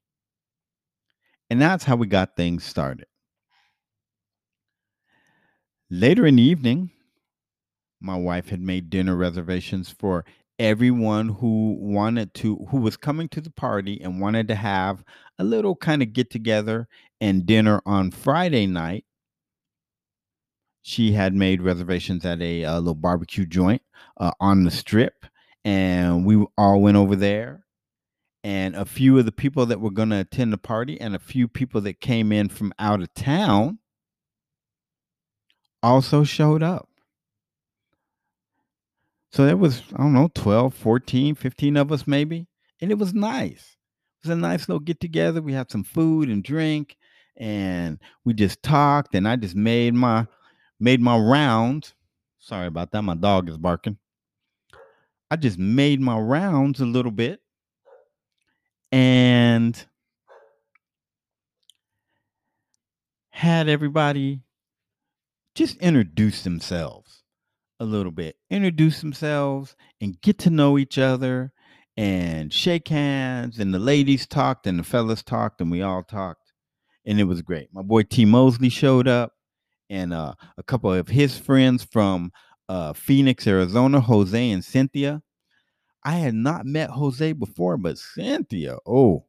And 1.50 1.60
that's 1.60 1.84
how 1.84 1.96
we 1.96 2.06
got 2.06 2.36
things 2.36 2.64
started. 2.64 3.06
Later 5.90 6.26
in 6.26 6.36
the 6.36 6.42
evening, 6.42 6.90
my 8.00 8.16
wife 8.16 8.48
had 8.48 8.60
made 8.60 8.88
dinner 8.88 9.14
reservations 9.14 9.90
for 9.90 10.24
everyone 10.60 11.30
who 11.30 11.74
wanted 11.80 12.34
to 12.34 12.56
who 12.68 12.76
was 12.76 12.94
coming 12.94 13.26
to 13.30 13.40
the 13.40 13.50
party 13.50 13.98
and 14.02 14.20
wanted 14.20 14.46
to 14.46 14.54
have 14.54 15.02
a 15.38 15.44
little 15.44 15.74
kind 15.74 16.02
of 16.02 16.12
get 16.12 16.28
together 16.30 16.86
and 17.18 17.46
dinner 17.46 17.80
on 17.86 18.10
Friday 18.10 18.66
night 18.66 19.06
she 20.82 21.12
had 21.12 21.34
made 21.34 21.62
reservations 21.62 22.26
at 22.26 22.42
a, 22.42 22.64
a 22.64 22.74
little 22.74 22.94
barbecue 22.94 23.46
joint 23.46 23.80
uh, 24.18 24.32
on 24.38 24.64
the 24.64 24.70
strip 24.70 25.24
and 25.64 26.26
we 26.26 26.44
all 26.58 26.78
went 26.82 26.98
over 26.98 27.16
there 27.16 27.64
and 28.44 28.76
a 28.76 28.84
few 28.84 29.18
of 29.18 29.24
the 29.24 29.32
people 29.32 29.64
that 29.64 29.80
were 29.80 29.90
going 29.90 30.10
to 30.10 30.20
attend 30.20 30.52
the 30.52 30.58
party 30.58 31.00
and 31.00 31.16
a 31.16 31.18
few 31.18 31.48
people 31.48 31.80
that 31.80 32.02
came 32.02 32.32
in 32.32 32.50
from 32.50 32.70
out 32.78 33.00
of 33.00 33.12
town 33.14 33.78
also 35.82 36.22
showed 36.22 36.62
up 36.62 36.89
so 39.32 39.46
there 39.46 39.56
was 39.56 39.82
i 39.94 39.98
don't 39.98 40.12
know 40.12 40.30
12 40.34 40.74
14 40.74 41.34
15 41.34 41.76
of 41.76 41.92
us 41.92 42.06
maybe 42.06 42.46
and 42.80 42.90
it 42.90 42.98
was 42.98 43.14
nice. 43.14 43.76
It 44.22 44.28
was 44.28 44.36
a 44.36 44.40
nice 44.40 44.68
little 44.68 44.80
get 44.80 45.00
together. 45.00 45.40
We 45.40 45.52
had 45.52 45.70
some 45.70 45.84
food 45.84 46.28
and 46.28 46.42
drink 46.42 46.96
and 47.36 47.98
we 48.24 48.34
just 48.34 48.62
talked 48.62 49.14
and 49.14 49.26
i 49.26 49.36
just 49.36 49.54
made 49.54 49.94
my 49.94 50.26
made 50.78 51.00
my 51.00 51.18
rounds. 51.18 51.94
Sorry 52.38 52.66
about 52.66 52.90
that 52.92 53.02
my 53.02 53.14
dog 53.14 53.48
is 53.48 53.58
barking. 53.58 53.98
I 55.30 55.36
just 55.36 55.58
made 55.58 56.00
my 56.00 56.18
rounds 56.18 56.80
a 56.80 56.86
little 56.86 57.12
bit 57.12 57.40
and 58.90 59.86
had 63.30 63.68
everybody 63.68 64.40
just 65.54 65.76
introduce 65.76 66.42
themselves 66.42 67.19
a 67.80 67.84
little 67.84 68.12
bit, 68.12 68.36
introduce 68.50 69.00
themselves 69.00 69.74
and 70.00 70.20
get 70.20 70.38
to 70.38 70.50
know 70.50 70.78
each 70.78 70.98
other 70.98 71.52
and 71.96 72.52
shake 72.52 72.88
hands. 72.88 73.58
And 73.58 73.74
the 73.74 73.78
ladies 73.78 74.26
talked 74.26 74.66
and 74.66 74.78
the 74.78 74.84
fellas 74.84 75.22
talked 75.22 75.60
and 75.60 75.70
we 75.70 75.82
all 75.82 76.02
talked. 76.02 76.52
And 77.06 77.18
it 77.18 77.24
was 77.24 77.42
great. 77.42 77.68
My 77.72 77.82
boy 77.82 78.02
T. 78.02 78.26
Mosley 78.26 78.68
showed 78.68 79.08
up 79.08 79.32
and 79.88 80.12
uh, 80.12 80.34
a 80.58 80.62
couple 80.62 80.92
of 80.92 81.08
his 81.08 81.38
friends 81.38 81.82
from 81.82 82.30
uh, 82.68 82.92
Phoenix, 82.92 83.46
Arizona, 83.46 84.00
Jose 84.00 84.50
and 84.50 84.64
Cynthia. 84.64 85.22
I 86.04 86.12
had 86.12 86.34
not 86.34 86.66
met 86.66 86.90
Jose 86.90 87.32
before, 87.32 87.76
but 87.76 87.98
Cynthia, 87.98 88.76
oh, 88.86 89.24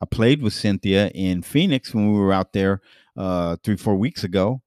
I 0.00 0.06
played 0.06 0.42
with 0.42 0.54
Cynthia 0.54 1.08
in 1.08 1.42
Phoenix 1.42 1.94
when 1.94 2.12
we 2.12 2.18
were 2.18 2.32
out 2.32 2.52
there 2.52 2.80
uh, 3.16 3.56
three, 3.62 3.76
four 3.76 3.96
weeks 3.96 4.24
ago, 4.24 4.62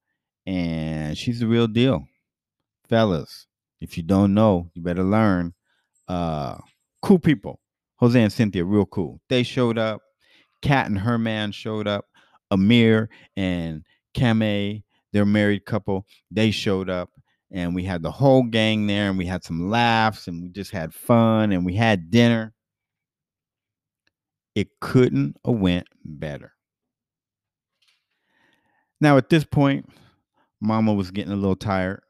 and 0.46 1.18
she's 1.18 1.40
the 1.40 1.46
real 1.46 1.66
deal. 1.66 2.06
Fellas, 2.88 3.46
if 3.80 3.96
you 3.96 4.02
don't 4.02 4.34
know, 4.34 4.70
you 4.74 4.82
better 4.82 5.04
learn. 5.04 5.54
Uh, 6.08 6.58
cool 7.02 7.18
people. 7.18 7.60
Jose 7.96 8.20
and 8.20 8.32
Cynthia, 8.32 8.64
real 8.64 8.86
cool. 8.86 9.20
They 9.28 9.42
showed 9.42 9.78
up. 9.78 10.02
Kat 10.62 10.86
and 10.86 10.98
her 10.98 11.18
man 11.18 11.52
showed 11.52 11.86
up. 11.86 12.06
Amir 12.50 13.08
and 13.36 13.82
Kame, 14.14 14.82
their 15.12 15.24
married 15.24 15.64
couple, 15.64 16.06
they 16.30 16.50
showed 16.50 16.88
up 16.88 17.10
and 17.54 17.74
we 17.74 17.84
had 17.84 18.02
the 18.02 18.10
whole 18.10 18.42
gang 18.42 18.86
there 18.86 19.08
and 19.08 19.16
we 19.16 19.24
had 19.24 19.44
some 19.44 19.70
laughs 19.70 20.26
and 20.26 20.42
we 20.42 20.48
just 20.48 20.72
had 20.72 20.92
fun 20.92 21.52
and 21.52 21.64
we 21.64 21.74
had 21.74 22.10
dinner 22.10 22.52
it 24.54 24.68
couldn't 24.80 25.36
have 25.44 25.54
went 25.54 25.86
better 26.04 26.52
now 29.00 29.16
at 29.16 29.30
this 29.30 29.44
point 29.44 29.88
mama 30.60 30.92
was 30.92 31.10
getting 31.10 31.32
a 31.32 31.36
little 31.36 31.56
tired 31.56 32.02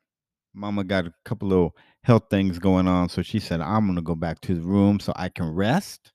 mama 0.55 0.85
got 0.85 1.07
a 1.07 1.13
couple 1.25 1.49
little 1.49 1.77
health 2.03 2.25
things 2.31 2.59
going 2.59 2.87
on 2.89 3.09
so 3.09 3.23
she 3.23 3.39
said 3.39 3.61
i'm 3.61 3.87
going 3.87 3.97
to 3.97 4.03
go 4.03 4.15
back 4.15 4.41
to 4.41 4.55
the 4.55 4.63
room 4.63 5.01
so 5.01 5.13
i 5.17 5.29
can 5.29 5.49
rest. 5.55 6.13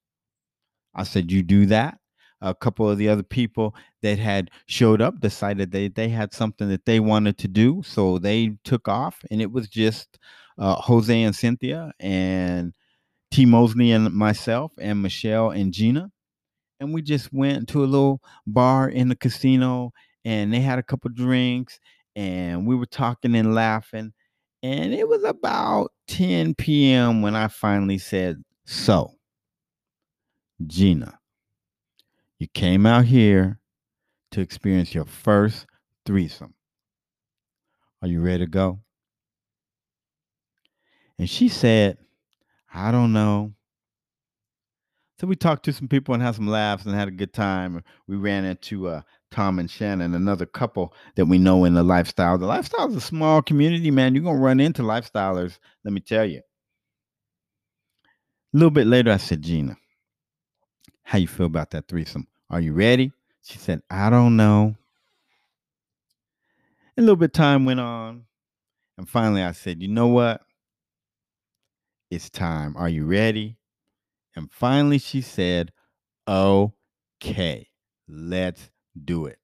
I 0.95 1.03
said 1.03 1.31
you 1.31 1.43
do 1.43 1.65
that. 1.67 1.97
A 2.41 2.55
couple 2.55 2.89
of 2.89 2.97
the 2.97 3.09
other 3.09 3.23
people 3.23 3.75
that 4.01 4.17
had 4.17 4.49
showed 4.65 5.01
up 5.01 5.19
decided 5.19 5.71
they 5.71 5.89
they 5.89 6.07
had 6.09 6.33
something 6.33 6.69
that 6.69 6.85
they 6.85 6.99
wanted 7.01 7.37
to 7.39 7.47
do, 7.49 7.81
so 7.85 8.17
they 8.17 8.57
took 8.63 8.87
off, 8.87 9.23
and 9.29 9.41
it 9.41 9.51
was 9.51 9.67
just 9.67 10.17
uh, 10.57 10.75
Jose 10.75 11.21
and 11.21 11.35
Cynthia 11.35 11.91
and 11.99 12.73
T 13.31 13.45
Mosley 13.45 13.91
and 13.91 14.13
myself 14.13 14.71
and 14.79 15.01
Michelle 15.01 15.51
and 15.51 15.73
Gina, 15.73 16.11
and 16.79 16.93
we 16.93 17.01
just 17.01 17.33
went 17.33 17.67
to 17.69 17.83
a 17.83 17.87
little 17.87 18.21
bar 18.47 18.89
in 18.89 19.09
the 19.09 19.15
casino, 19.17 19.91
and 20.23 20.53
they 20.53 20.61
had 20.61 20.79
a 20.79 20.83
couple 20.83 21.11
drinks, 21.11 21.79
and 22.15 22.65
we 22.65 22.75
were 22.75 22.85
talking 22.85 23.35
and 23.35 23.53
laughing, 23.53 24.13
and 24.63 24.93
it 24.93 25.07
was 25.07 25.23
about 25.23 25.91
10 26.07 26.55
p.m. 26.55 27.21
when 27.21 27.35
I 27.35 27.47
finally 27.47 27.97
said, 27.97 28.43
"So, 28.65 29.13
Gina." 30.65 31.19
You 32.39 32.47
came 32.47 32.85
out 32.85 33.03
here 33.03 33.59
to 34.31 34.39
experience 34.39 34.95
your 34.95 35.05
first 35.05 35.65
threesome. 36.05 36.53
Are 38.01 38.07
you 38.07 38.21
ready 38.21 38.45
to 38.45 38.49
go? 38.49 38.79
And 41.17 41.29
she 41.29 41.49
said, 41.49 41.97
I 42.73 42.91
don't 42.91 43.11
know. 43.11 43.53
So 45.19 45.27
we 45.27 45.35
talked 45.35 45.65
to 45.65 45.73
some 45.73 45.89
people 45.89 46.13
and 46.13 46.23
had 46.23 46.35
some 46.35 46.47
laughs 46.47 46.85
and 46.85 46.95
had 46.95 47.09
a 47.09 47.11
good 47.11 47.33
time. 47.33 47.83
We 48.07 48.15
ran 48.15 48.45
into 48.45 48.87
uh, 48.87 49.01
Tom 49.31 49.59
and 49.59 49.69
Shannon, 49.69 50.15
another 50.15 50.45
couple 50.45 50.93
that 51.15 51.25
we 51.25 51.37
know 51.37 51.65
in 51.65 51.73
the 51.73 51.83
lifestyle. 51.83 52.37
The 52.37 52.45
lifestyle 52.45 52.89
is 52.89 52.95
a 52.95 53.01
small 53.01 53.41
community, 53.41 53.91
man. 53.91 54.15
You're 54.15 54.23
gonna 54.23 54.39
run 54.39 54.59
into 54.59 54.81
lifestylers. 54.81 55.59
Let 55.83 55.93
me 55.93 56.01
tell 56.01 56.25
you. 56.25 56.41
A 58.53 58.57
little 58.57 58.71
bit 58.71 58.87
later, 58.87 59.11
I 59.11 59.17
said, 59.17 59.43
Gina, 59.43 59.77
how 61.03 61.19
you 61.19 61.27
feel 61.27 61.45
about 61.45 61.69
that 61.71 61.87
threesome? 61.87 62.27
Are 62.49 62.59
you 62.59 62.73
ready? 62.73 63.11
She 63.43 63.59
said, 63.59 63.83
I 63.89 64.09
don't 64.09 64.35
know. 64.35 64.75
A 66.97 67.01
little 67.01 67.15
bit 67.15 67.33
time 67.33 67.65
went 67.65 67.79
on, 67.79 68.25
And 68.97 69.07
finally, 69.07 69.41
I 69.43 69.53
said, 69.53 69.81
you 69.81 69.87
know 69.87 70.07
what? 70.07 70.41
It's 72.09 72.29
time. 72.29 72.75
Are 72.75 72.89
you 72.89 73.05
ready? 73.05 73.57
And 74.35 74.51
finally, 74.51 74.97
she 74.97 75.21
said, 75.21 75.71
okay, 76.27 77.67
let's 78.07 78.69
do 79.05 79.25
it. 79.25 79.37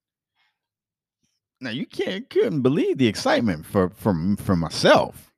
Now 1.61 1.71
you 1.71 1.85
can't 1.85 2.29
couldn't 2.29 2.61
believe 2.61 2.97
the 2.97 3.07
excitement 3.07 3.65
for 3.65 3.89
from 3.89 4.35
for 4.37 4.55
myself. 4.55 5.31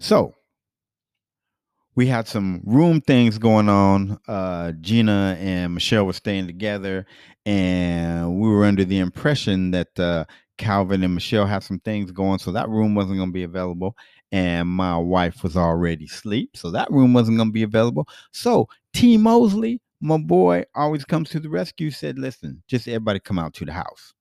So 0.00 0.34
we 1.94 2.06
had 2.06 2.26
some 2.26 2.62
room 2.64 3.00
things 3.00 3.38
going 3.38 3.68
on. 3.68 4.18
Uh, 4.26 4.72
Gina 4.80 5.36
and 5.38 5.74
Michelle 5.74 6.06
were 6.06 6.12
staying 6.14 6.46
together, 6.46 7.06
and 7.44 8.38
we 8.40 8.48
were 8.48 8.64
under 8.64 8.84
the 8.84 8.98
impression 8.98 9.72
that 9.72 9.98
uh, 10.00 10.24
Calvin 10.56 11.02
and 11.02 11.14
Michelle 11.14 11.44
had 11.46 11.62
some 11.62 11.80
things 11.80 12.10
going, 12.10 12.38
so 12.38 12.52
that 12.52 12.68
room 12.70 12.94
wasn't 12.94 13.18
going 13.18 13.28
to 13.28 13.34
be 13.34 13.42
available. 13.42 13.94
And 14.30 14.66
my 14.68 14.96
wife 14.96 15.42
was 15.42 15.56
already 15.58 16.06
asleep, 16.06 16.56
so 16.56 16.70
that 16.70 16.90
room 16.90 17.12
wasn't 17.12 17.36
going 17.36 17.50
to 17.50 17.52
be 17.52 17.64
available. 17.64 18.08
So 18.32 18.68
T. 18.94 19.18
Mosley, 19.18 19.81
my 20.02 20.18
boy, 20.18 20.64
always 20.74 21.04
comes 21.04 21.30
to 21.30 21.40
the 21.40 21.48
rescue. 21.48 21.90
Said, 21.90 22.18
"Listen, 22.18 22.62
just 22.68 22.88
everybody 22.88 23.20
come 23.20 23.38
out 23.38 23.54
to 23.54 23.64
the 23.64 23.72
house." 23.72 24.12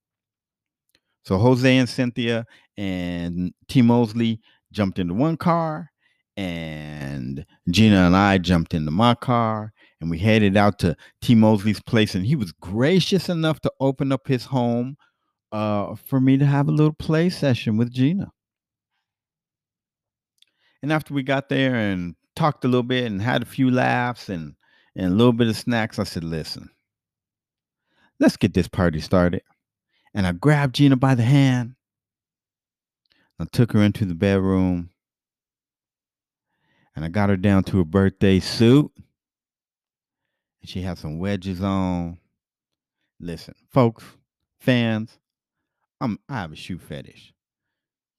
So 1.25 1.37
Jose 1.37 1.77
and 1.77 1.89
Cynthia 1.89 2.45
and 2.77 3.53
T. 3.67 3.81
Mosley 3.81 4.39
jumped 4.71 4.99
into 4.99 5.13
one 5.13 5.37
car, 5.37 5.91
and 6.37 7.45
Gina 7.69 8.07
and 8.07 8.15
I 8.15 8.37
jumped 8.37 8.73
into 8.73 8.91
my 8.91 9.15
car, 9.15 9.73
and 9.99 10.09
we 10.09 10.17
headed 10.17 10.57
out 10.57 10.79
to 10.79 10.95
T. 11.21 11.35
Mosley's 11.35 11.81
place. 11.81 12.15
And 12.15 12.25
he 12.25 12.35
was 12.35 12.51
gracious 12.53 13.29
enough 13.29 13.59
to 13.61 13.71
open 13.79 14.11
up 14.11 14.27
his 14.27 14.45
home 14.45 14.97
uh, 15.51 15.95
for 15.95 16.19
me 16.19 16.37
to 16.37 16.45
have 16.45 16.67
a 16.67 16.71
little 16.71 16.93
play 16.93 17.29
session 17.29 17.77
with 17.77 17.91
Gina. 17.91 18.31
And 20.81 20.91
after 20.91 21.13
we 21.13 21.23
got 21.23 21.49
there 21.49 21.75
and 21.75 22.15
talked 22.35 22.65
a 22.65 22.67
little 22.67 22.83
bit 22.83 23.05
and 23.05 23.21
had 23.21 23.43
a 23.43 23.45
few 23.45 23.69
laughs 23.69 24.29
and 24.29 24.55
and 24.95 25.07
a 25.07 25.15
little 25.15 25.33
bit 25.33 25.47
of 25.47 25.57
snacks, 25.57 25.99
I 25.99 26.03
said, 26.03 26.23
"Listen, 26.23 26.69
let's 28.19 28.37
get 28.37 28.53
this 28.53 28.67
party 28.67 28.99
started." 28.99 29.43
And 30.13 30.27
I 30.27 30.33
grabbed 30.33 30.75
Gina 30.75 30.97
by 30.97 31.15
the 31.15 31.23
hand. 31.23 31.75
I 33.39 33.45
took 33.45 33.71
her 33.71 33.81
into 33.81 34.05
the 34.05 34.13
bedroom 34.13 34.91
and 36.95 37.05
I 37.05 37.09
got 37.09 37.29
her 37.29 37.37
down 37.37 37.63
to 37.65 37.79
a 37.79 37.85
birthday 37.85 38.39
suit. 38.39 38.91
And 40.61 40.69
she 40.69 40.81
had 40.81 40.97
some 40.97 41.19
wedges 41.19 41.61
on. 41.61 42.19
Listen, 43.19 43.55
folks, 43.69 44.03
fans, 44.59 45.19
I'm 45.99 46.19
I 46.27 46.41
have 46.41 46.51
a 46.51 46.55
shoe 46.55 46.79
fetish. 46.79 47.33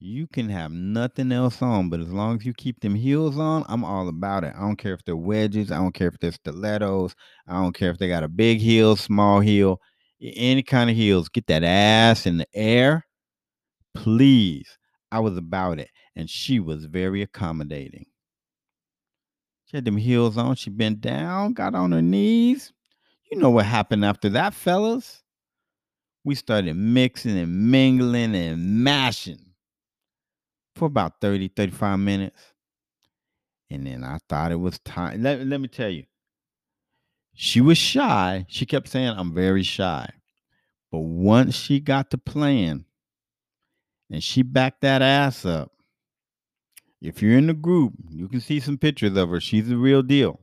You 0.05 0.27
can 0.27 0.49
have 0.49 0.73
nothing 0.73 1.31
else 1.31 1.63
on, 1.63 1.89
but 1.89 2.01
as 2.01 2.09
long 2.09 2.35
as 2.37 2.45
you 2.45 2.53
keep 2.53 2.81
them 2.81 2.97
heels 2.97 3.39
on, 3.39 3.65
I'm 3.69 3.85
all 3.85 4.09
about 4.09 4.43
it. 4.43 4.53
I 4.57 4.59
don't 4.59 4.75
care 4.75 4.95
if 4.95 5.05
they're 5.05 5.15
wedges, 5.15 5.71
I 5.71 5.77
don't 5.77 5.95
care 5.95 6.09
if 6.09 6.19
they're 6.19 6.33
stilettos, 6.33 7.15
I 7.47 7.53
don't 7.53 7.73
care 7.73 7.93
if 7.93 7.99
they 7.99 8.09
got 8.09 8.25
a 8.25 8.29
big 8.29 8.59
heel, 8.59 8.97
small 8.97 9.39
heel, 9.39 9.81
any 10.21 10.65
kind 10.65 10.91
of 10.91 10.97
heels. 10.97 11.29
Get 11.29 11.47
that 11.47 11.63
ass 11.63 12.27
in 12.27 12.39
the 12.39 12.49
air. 12.53 13.07
Please. 13.95 14.77
I 15.13 15.21
was 15.21 15.37
about 15.37 15.79
it. 15.79 15.91
And 16.17 16.29
she 16.29 16.59
was 16.59 16.87
very 16.87 17.23
accommodating. 17.23 18.07
She 19.67 19.77
had 19.77 19.85
them 19.85 19.97
heels 19.97 20.37
on. 20.37 20.57
She 20.57 20.71
bent 20.71 21.01
down, 21.01 21.53
got 21.53 21.77
on 21.77 21.93
her 21.93 22.03
knees. 22.03 22.73
You 23.31 23.39
know 23.39 23.51
what 23.51 23.67
happened 23.67 24.05
after 24.05 24.31
that, 24.31 24.53
fellas? 24.53 25.23
We 26.25 26.35
started 26.35 26.75
mixing 26.75 27.39
and 27.39 27.71
mingling 27.71 28.35
and 28.35 28.83
mashing 28.83 29.52
for 30.75 30.87
about 30.87 31.21
30, 31.21 31.49
35 31.49 31.99
minutes. 31.99 32.41
And 33.71 33.87
then 33.87 34.05
I 34.05 34.19
thought 34.29 34.53
it 34.53 34.61
was 34.61 34.79
time. 34.81 35.23
Let, 35.23 35.47
let 35.47 35.61
me 35.61 35.69
tell 35.69 35.89
you, 35.89 36.05
she 37.35 37.61
was 37.61 37.79
shy. 37.79 38.45
She 38.49 38.67
kept 38.67 38.89
saying, 38.89 39.15
I'm 39.17 39.33
very 39.33 39.63
shy. 39.63 40.11
But 40.91 41.01
once 41.01 41.55
she 41.55 41.81
got 41.81 42.11
to 42.11 42.19
playing 42.19 42.85
and 44.11 44.23
she 44.23 44.43
backed 44.43 44.83
that 44.83 45.01
ass 45.01 45.47
up, 45.47 45.73
if 47.01 47.23
you're 47.23 47.39
in 47.39 47.47
the 47.47 47.55
group, 47.55 47.95
you 48.11 48.29
can 48.29 48.41
see 48.41 48.61
some 48.61 48.79
pictures 48.79 49.17
of 49.17 49.31
her. 49.31 49.41
She's 49.41 49.69
the 49.69 49.77
real 49.77 50.03
deal. 50.03 50.41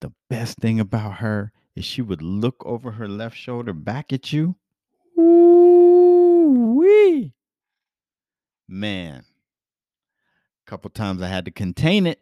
The 0.00 0.12
best 0.30 0.58
thing 0.58 0.78
about 0.80 1.18
her 1.18 1.52
is 1.74 1.84
she 1.84 2.00
would 2.00 2.22
look 2.22 2.62
over 2.64 2.92
her 2.92 3.08
left 3.08 3.36
shoulder 3.36 3.72
back 3.72 4.12
at 4.12 4.32
you. 4.32 4.56
Ooh 5.18 6.22
wee. 6.82 7.32
Man. 8.68 9.24
A 10.66 10.70
couple 10.70 10.90
times 10.90 11.22
I 11.22 11.28
had 11.28 11.44
to 11.46 11.50
contain 11.50 12.06
it. 12.06 12.20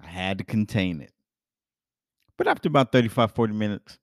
I 0.00 0.06
had 0.06 0.38
to 0.38 0.44
contain 0.44 1.00
it. 1.00 1.12
But 2.36 2.46
after 2.46 2.68
about 2.68 2.92
35, 2.92 3.32
40 3.32 3.52
minutes, 3.52 3.98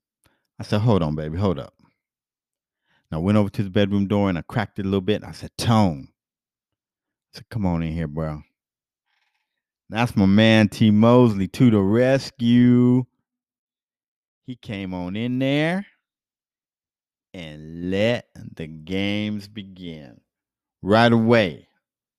I 0.58 0.62
said, 0.62 0.80
hold 0.80 1.02
on, 1.02 1.14
baby, 1.14 1.38
hold 1.38 1.58
up. 1.58 1.74
And 1.80 3.18
I 3.18 3.18
went 3.18 3.38
over 3.38 3.48
to 3.48 3.62
the 3.62 3.70
bedroom 3.70 4.06
door 4.06 4.28
and 4.28 4.36
I 4.36 4.42
cracked 4.42 4.78
it 4.78 4.82
a 4.82 4.88
little 4.88 5.00
bit. 5.00 5.24
I 5.24 5.32
said, 5.32 5.50
Tone. 5.56 6.08
I 6.10 7.38
said, 7.38 7.48
come 7.50 7.64
on 7.64 7.82
in 7.82 7.92
here, 7.92 8.08
bro. 8.08 8.42
That's 9.88 10.16
my 10.16 10.26
man 10.26 10.68
T. 10.68 10.90
Mosley 10.90 11.46
to 11.48 11.70
the 11.70 11.80
rescue. 11.80 13.04
He 14.44 14.56
came 14.56 14.92
on 14.92 15.16
in 15.16 15.38
there 15.38 15.86
and 17.32 17.90
let 17.90 18.28
the 18.34 18.66
games 18.66 19.48
begin. 19.48 20.20
Right 20.88 21.12
away, 21.12 21.66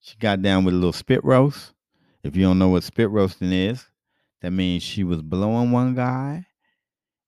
she 0.01 0.17
got 0.17 0.41
down 0.41 0.65
with 0.65 0.73
a 0.73 0.77
little 0.77 0.91
spit 0.91 1.23
roast. 1.23 1.71
If 2.21 2.36
you 2.36 2.43
don't 2.43 2.60
know 2.60 2.67
what 2.67 2.84
spit 2.84 3.10
roasting 3.10 3.53
is, 3.53 3.86
that 4.41 4.51
means 4.51 4.84
she 4.84 5.06
was 5.06 5.21
blowing 5.21 5.71
one 5.71 5.95
guy 5.95 6.47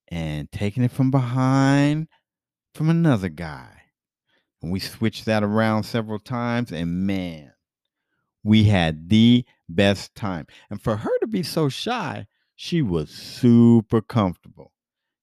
and 0.09 0.51
taking 0.51 0.83
it 0.83 0.91
from 0.91 1.11
behind 1.11 2.09
from 2.73 2.89
another 2.89 3.29
guy. 3.29 3.69
And 4.61 4.69
we 4.69 4.81
switched 4.81 5.23
that 5.27 5.41
around 5.41 5.83
several 5.83 6.19
times, 6.19 6.73
and 6.73 7.07
man, 7.07 7.53
we 8.43 8.65
had 8.65 9.07
the 9.07 9.45
best 9.69 10.13
time. 10.15 10.45
And 10.69 10.81
for 10.81 10.97
her 10.97 11.19
to 11.21 11.27
be 11.27 11.43
so 11.43 11.69
shy, 11.69 12.27
she 12.57 12.81
was 12.81 13.09
super 13.11 14.01
comfortable. 14.01 14.73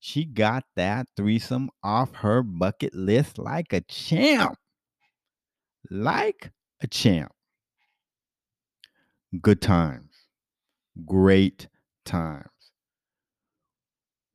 She 0.01 0.25
got 0.25 0.65
that 0.77 1.09
threesome 1.15 1.69
off 1.83 2.15
her 2.15 2.43
bucket 2.43 2.95
list 2.95 3.37
like 3.37 3.75
a 3.75 3.83
champ. 3.83 4.57
Like 5.91 6.51
a 6.83 6.87
champ. 6.87 7.33
Good 9.41 9.61
times. 9.61 10.13
Great 11.05 11.69
times. 12.05 12.49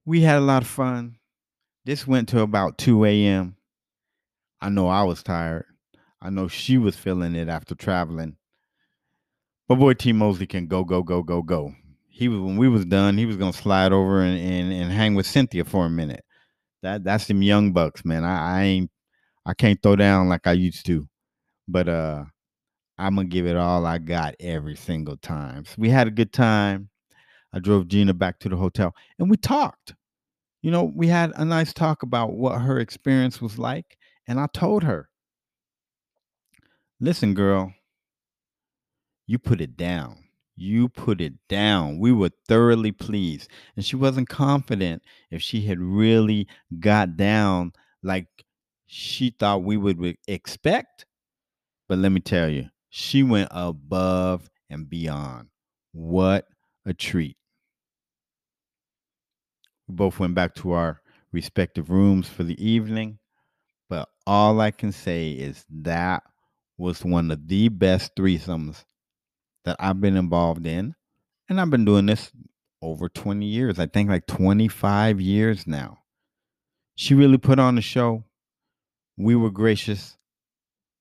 We 0.06 0.22
had 0.22 0.38
a 0.38 0.42
lot 0.42 0.62
of 0.64 0.68
fun. 0.68 1.18
This 1.86 2.06
went 2.08 2.30
to 2.30 2.42
about 2.42 2.78
2 2.78 3.06
a.m. 3.06 3.56
I 4.62 4.70
know 4.70 4.88
I 4.88 5.04
was 5.04 5.24
tired. 5.24 5.66
I 6.22 6.30
know 6.30 6.48
she 6.48 6.78
was 6.78 6.96
feeling 6.96 7.36
it 7.36 7.50
after 7.50 7.74
traveling. 7.74 8.38
My 9.68 9.76
boy 9.76 9.94
T 9.94 10.14
Mosley 10.14 10.48
can 10.48 10.68
go, 10.68 10.84
go, 10.84 11.02
go, 11.02 11.24
go, 11.24 11.42
go. 11.42 11.74
He 12.08 12.28
was 12.28 12.40
when 12.40 12.58
we 12.58 12.68
was 12.68 12.86
done, 12.86 13.18
he 13.18 13.26
was 13.26 13.38
gonna 13.38 13.54
slide 13.54 13.92
over 13.92 14.22
and, 14.22 14.38
and, 14.38 14.72
and 14.72 14.92
hang 14.92 15.16
with 15.16 15.26
Cynthia 15.26 15.66
for 15.66 15.86
a 15.86 15.90
minute. 15.90 16.24
That 16.84 17.04
that's 17.04 17.26
them 17.26 17.42
young 17.42 17.72
bucks, 17.74 18.06
man. 18.06 18.24
I, 18.24 18.60
I 18.60 18.64
ain't 18.64 18.92
I 19.46 19.54
can't 19.56 19.82
throw 19.82 19.96
down 19.96 20.30
like 20.30 20.46
I 20.46 20.52
used 20.52 20.86
to. 20.88 21.08
But 21.68 21.90
uh 21.90 22.26
I'm 22.98 23.16
gonna 23.16 23.28
give 23.28 23.48
it 23.48 23.58
all 23.58 23.86
I 23.86 23.98
got 23.98 24.36
every 24.40 24.76
single 24.76 25.18
time. 25.18 25.66
So 25.66 25.76
we 25.78 25.90
had 25.90 26.08
a 26.08 26.12
good 26.12 26.34
time. 26.34 26.90
I 27.54 27.60
drove 27.60 27.88
Gina 27.88 28.14
back 28.14 28.40
to 28.40 28.50
the 28.50 28.56
hotel 28.58 28.96
and 29.20 29.30
we 29.30 29.38
talked. 29.38 29.96
You 30.62 30.72
know, 30.72 30.92
we 30.96 31.08
had 31.08 31.32
a 31.36 31.46
nice 31.46 31.74
talk 31.74 32.04
about 32.04 32.34
what 32.34 32.62
her 32.62 32.80
experience 32.80 33.42
was 33.42 33.58
like. 33.58 33.98
And 34.28 34.40
I 34.40 34.48
told 34.54 34.84
her, 34.84 35.10
listen, 37.00 37.34
girl, 37.34 37.74
you 39.26 39.40
put 39.40 39.62
it 39.62 39.76
down. 39.78 40.18
You 40.56 40.90
put 40.90 41.22
it 41.22 41.34
down. 41.50 41.98
We 42.00 42.12
were 42.12 42.30
thoroughly 42.48 42.92
pleased. 42.92 43.50
And 43.76 43.84
she 43.84 43.96
wasn't 43.96 44.30
confident 44.30 45.02
if 45.32 45.42
she 45.42 45.62
had 45.62 45.80
really 45.80 46.48
got 46.80 47.18
down 47.18 47.74
like 48.04 48.28
she 48.86 49.32
thought 49.32 49.64
we 49.64 49.78
would 49.78 50.18
expect. 50.28 51.06
But 51.92 52.00
let 52.00 52.14
me 52.14 52.22
tell 52.22 52.48
you, 52.48 52.70
she 52.88 53.22
went 53.22 53.50
above 53.52 54.50
and 54.70 54.90
beyond. 54.90 55.50
What 55.92 56.48
a 56.86 56.94
treat. 56.94 57.36
We 59.90 59.96
both 59.96 60.18
went 60.18 60.34
back 60.34 60.56
to 60.56 60.72
our 60.72 61.02
respective 61.34 61.90
rooms 61.90 62.30
for 62.30 62.44
the 62.44 62.56
evening. 62.66 63.20
But 63.90 64.08
all 64.26 64.62
I 64.62 64.72
can 64.72 64.94
say 64.94 65.32
is 65.32 65.66
that 65.70 66.24
was 66.78 67.04
one 67.04 67.30
of 67.30 67.50
the 67.50 67.68
best 67.68 68.16
threesomes 68.16 68.86
that 69.66 69.76
I've 69.78 70.00
been 70.00 70.16
involved 70.16 70.66
in. 70.66 70.96
And 71.50 71.60
I've 71.60 71.72
been 71.72 71.84
doing 71.84 72.06
this 72.06 72.32
over 72.82 73.10
20 73.10 73.46
years. 73.46 73.80
I 73.80 73.88
think 73.88 74.10
like 74.10 74.28
25 74.28 75.20
years 75.20 75.68
now. 75.68 75.98
She 76.96 77.16
really 77.16 77.38
put 77.38 77.60
on 77.60 77.76
the 77.76 77.82
show. 77.82 78.24
We 79.18 79.36
were 79.36 79.52
gracious. 79.52 80.18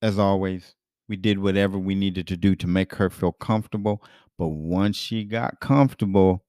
as 0.03 0.19
always, 0.19 0.75
we 1.11 1.17
did 1.17 1.41
whatever 1.41 1.77
we 1.77 1.97
needed 1.97 2.29
to 2.29 2.37
do 2.37 2.55
to 2.55 2.69
make 2.69 2.95
her 2.95 3.11
feel 3.11 3.33
comfortable. 3.33 4.01
But 4.39 4.47
once 4.47 4.97
she 4.97 5.25
got 5.25 5.59
comfortable, 5.59 6.45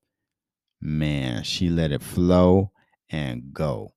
man, 0.80 1.42
she 1.42 1.68
let 1.68 1.92
it 1.92 2.04
flow 2.04 2.72
and 3.10 3.52
go. 3.52 3.96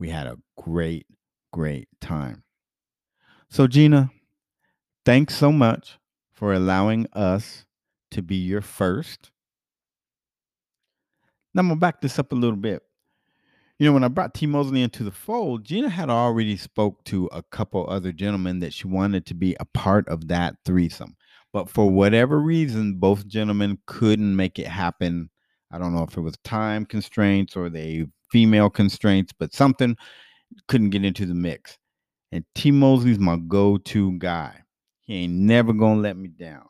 We 0.00 0.10
had 0.10 0.26
a 0.26 0.38
great, 0.58 1.06
great 1.52 1.86
time. 2.00 2.42
So, 3.48 3.68
Gina, 3.68 4.10
thanks 5.04 5.36
so 5.36 5.52
much 5.52 6.00
for 6.32 6.52
allowing 6.52 7.06
us 7.12 7.64
to 8.10 8.20
be 8.20 8.34
your 8.34 8.62
first. 8.62 9.30
Now, 11.54 11.60
I'm 11.60 11.68
going 11.68 11.76
to 11.76 11.80
back 11.80 12.00
this 12.00 12.18
up 12.18 12.32
a 12.32 12.36
little 12.36 12.56
bit. 12.56 12.82
You 13.80 13.86
know, 13.86 13.94
when 13.94 14.04
I 14.04 14.08
brought 14.08 14.34
T. 14.34 14.44
Mosley 14.44 14.82
into 14.82 15.04
the 15.04 15.10
fold, 15.10 15.64
Gina 15.64 15.88
had 15.88 16.10
already 16.10 16.58
spoke 16.58 17.02
to 17.04 17.30
a 17.32 17.42
couple 17.44 17.88
other 17.88 18.12
gentlemen 18.12 18.58
that 18.58 18.74
she 18.74 18.86
wanted 18.86 19.24
to 19.24 19.34
be 19.34 19.56
a 19.58 19.64
part 19.64 20.06
of 20.06 20.28
that 20.28 20.56
threesome. 20.66 21.16
But 21.50 21.70
for 21.70 21.88
whatever 21.88 22.40
reason, 22.40 22.96
both 22.96 23.26
gentlemen 23.26 23.78
couldn't 23.86 24.36
make 24.36 24.58
it 24.58 24.66
happen. 24.66 25.30
I 25.72 25.78
don't 25.78 25.94
know 25.94 26.02
if 26.02 26.14
it 26.14 26.20
was 26.20 26.36
time 26.44 26.84
constraints 26.84 27.56
or 27.56 27.70
they 27.70 28.04
female 28.30 28.68
constraints, 28.68 29.32
but 29.32 29.54
something 29.54 29.96
couldn't 30.68 30.90
get 30.90 31.06
into 31.06 31.24
the 31.24 31.32
mix. 31.32 31.78
And 32.32 32.44
T. 32.54 32.70
Mosley's 32.70 33.18
my 33.18 33.38
go-to 33.48 34.12
guy. 34.18 34.60
He 35.00 35.24
ain't 35.24 35.32
never 35.32 35.72
gonna 35.72 36.02
let 36.02 36.18
me 36.18 36.28
down. 36.28 36.66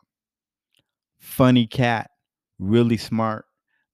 Funny 1.19 1.67
cat, 1.67 2.09
really 2.57 2.95
smart, 2.95 3.43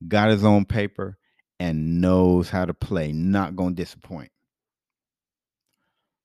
got 0.07 0.29
his 0.29 0.45
own 0.45 0.65
paper, 0.65 1.17
and 1.59 2.01
knows 2.01 2.49
how 2.49 2.65
to 2.65 2.73
play. 2.73 3.11
Not 3.11 3.55
gonna 3.55 3.75
disappoint. 3.75 4.31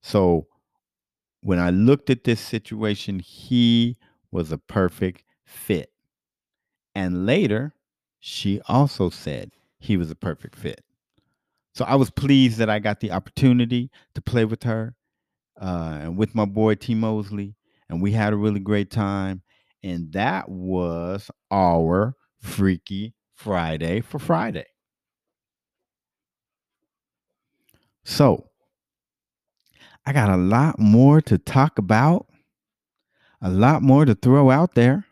So 0.03 0.47
when 1.43 1.59
I 1.59 1.71
looked 1.71 2.11
at 2.11 2.25
this 2.25 2.41
situation, 2.41 3.19
he 3.19 3.97
was 4.31 4.53
a 4.53 4.59
perfect 4.59 5.25
fit. 5.45 5.91
And 6.95 7.27
later, 7.27 7.75
she 8.21 8.61
also 8.67 9.11
said 9.11 9.53
he 9.79 9.97
was 9.97 10.11
a 10.11 10.15
perfect 10.15 10.57
fit. 10.57 10.83
So 11.75 11.85
I 11.85 11.95
was 11.95 12.11
pleased 12.11 12.59
that 12.59 12.69
I 12.69 12.79
got 12.79 13.01
the 13.01 13.13
opportunity 13.13 13.91
to 14.15 14.21
play 14.21 14.45
with 14.45 14.63
her 14.65 14.95
uh, 15.61 15.99
and 16.03 16.17
with 16.17 16.35
my 16.35 16.45
boy 16.45 16.75
T. 16.75 16.95
Mosley, 16.95 17.55
and 17.89 18.03
we 18.03 18.13
had 18.13 18.33
a 18.33 18.37
really 18.37 18.61
great 18.61 18.91
time. 18.91 19.43
And 19.83 20.13
that 20.13 20.49
was 20.49 21.31
our 21.51 22.15
Freaky 22.41 23.15
Friday 23.35 24.01
for 24.01 24.19
Friday. 24.19 24.67
So 28.05 28.49
I 30.05 30.13
got 30.13 30.31
a 30.31 30.37
lot 30.37 30.79
more 30.79 31.21
to 31.23 31.39
talk 31.39 31.79
about, 31.79 32.27
a 33.41 33.51
lot 33.51 33.83
more 33.83 34.05
to 34.05 34.15
throw 34.15 34.51
out 34.51 34.75
there. 34.75 35.07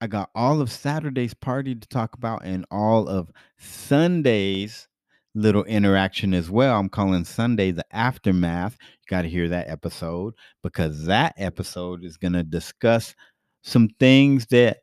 I 0.00 0.06
got 0.06 0.30
all 0.34 0.60
of 0.60 0.70
Saturday's 0.70 1.34
party 1.34 1.74
to 1.74 1.88
talk 1.88 2.14
about 2.14 2.44
and 2.44 2.64
all 2.70 3.08
of 3.08 3.32
Sunday's 3.58 4.86
little 5.34 5.64
interaction 5.64 6.34
as 6.34 6.48
well. 6.48 6.78
I'm 6.78 6.88
calling 6.88 7.24
Sunday 7.24 7.72
the 7.72 7.84
aftermath. 7.94 8.76
You 8.80 9.06
got 9.08 9.22
to 9.22 9.28
hear 9.28 9.48
that 9.48 9.68
episode 9.68 10.34
because 10.62 11.06
that 11.06 11.34
episode 11.36 12.04
is 12.04 12.16
going 12.16 12.32
to 12.34 12.44
discuss 12.44 13.14
some 13.62 13.88
things 13.98 14.46
that 14.46 14.78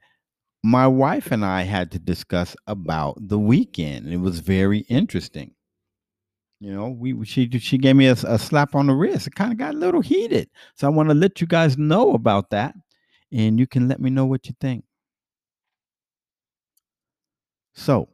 my 0.63 0.87
wife 0.87 1.31
and 1.31 1.45
I 1.45 1.61
had 1.61 1.91
to 1.91 1.99
discuss 1.99 2.55
about 2.67 3.15
the 3.19 3.39
weekend. 3.39 4.11
It 4.11 4.17
was 4.17 4.39
very 4.39 4.79
interesting. 4.79 5.53
You 6.59 6.73
know, 6.73 6.89
we 6.89 7.25
she 7.25 7.49
she 7.59 7.77
gave 7.77 7.95
me 7.95 8.07
a, 8.07 8.13
a 8.13 8.39
slap 8.39 8.75
on 8.75 8.87
the 8.87 8.93
wrist. 8.93 9.27
It 9.27 9.35
kind 9.35 9.51
of 9.51 9.57
got 9.57 9.75
a 9.75 9.77
little 9.77 10.01
heated. 10.01 10.49
So 10.75 10.87
I 10.87 10.89
want 10.89 11.09
to 11.09 11.15
let 11.15 11.41
you 11.41 11.47
guys 11.47 11.77
know 11.77 12.13
about 12.13 12.49
that 12.51 12.75
and 13.31 13.59
you 13.59 13.67
can 13.67 13.87
let 13.87 13.99
me 13.99 14.09
know 14.09 14.25
what 14.25 14.47
you 14.47 14.55
think. 14.59 14.85
So, 17.73 18.09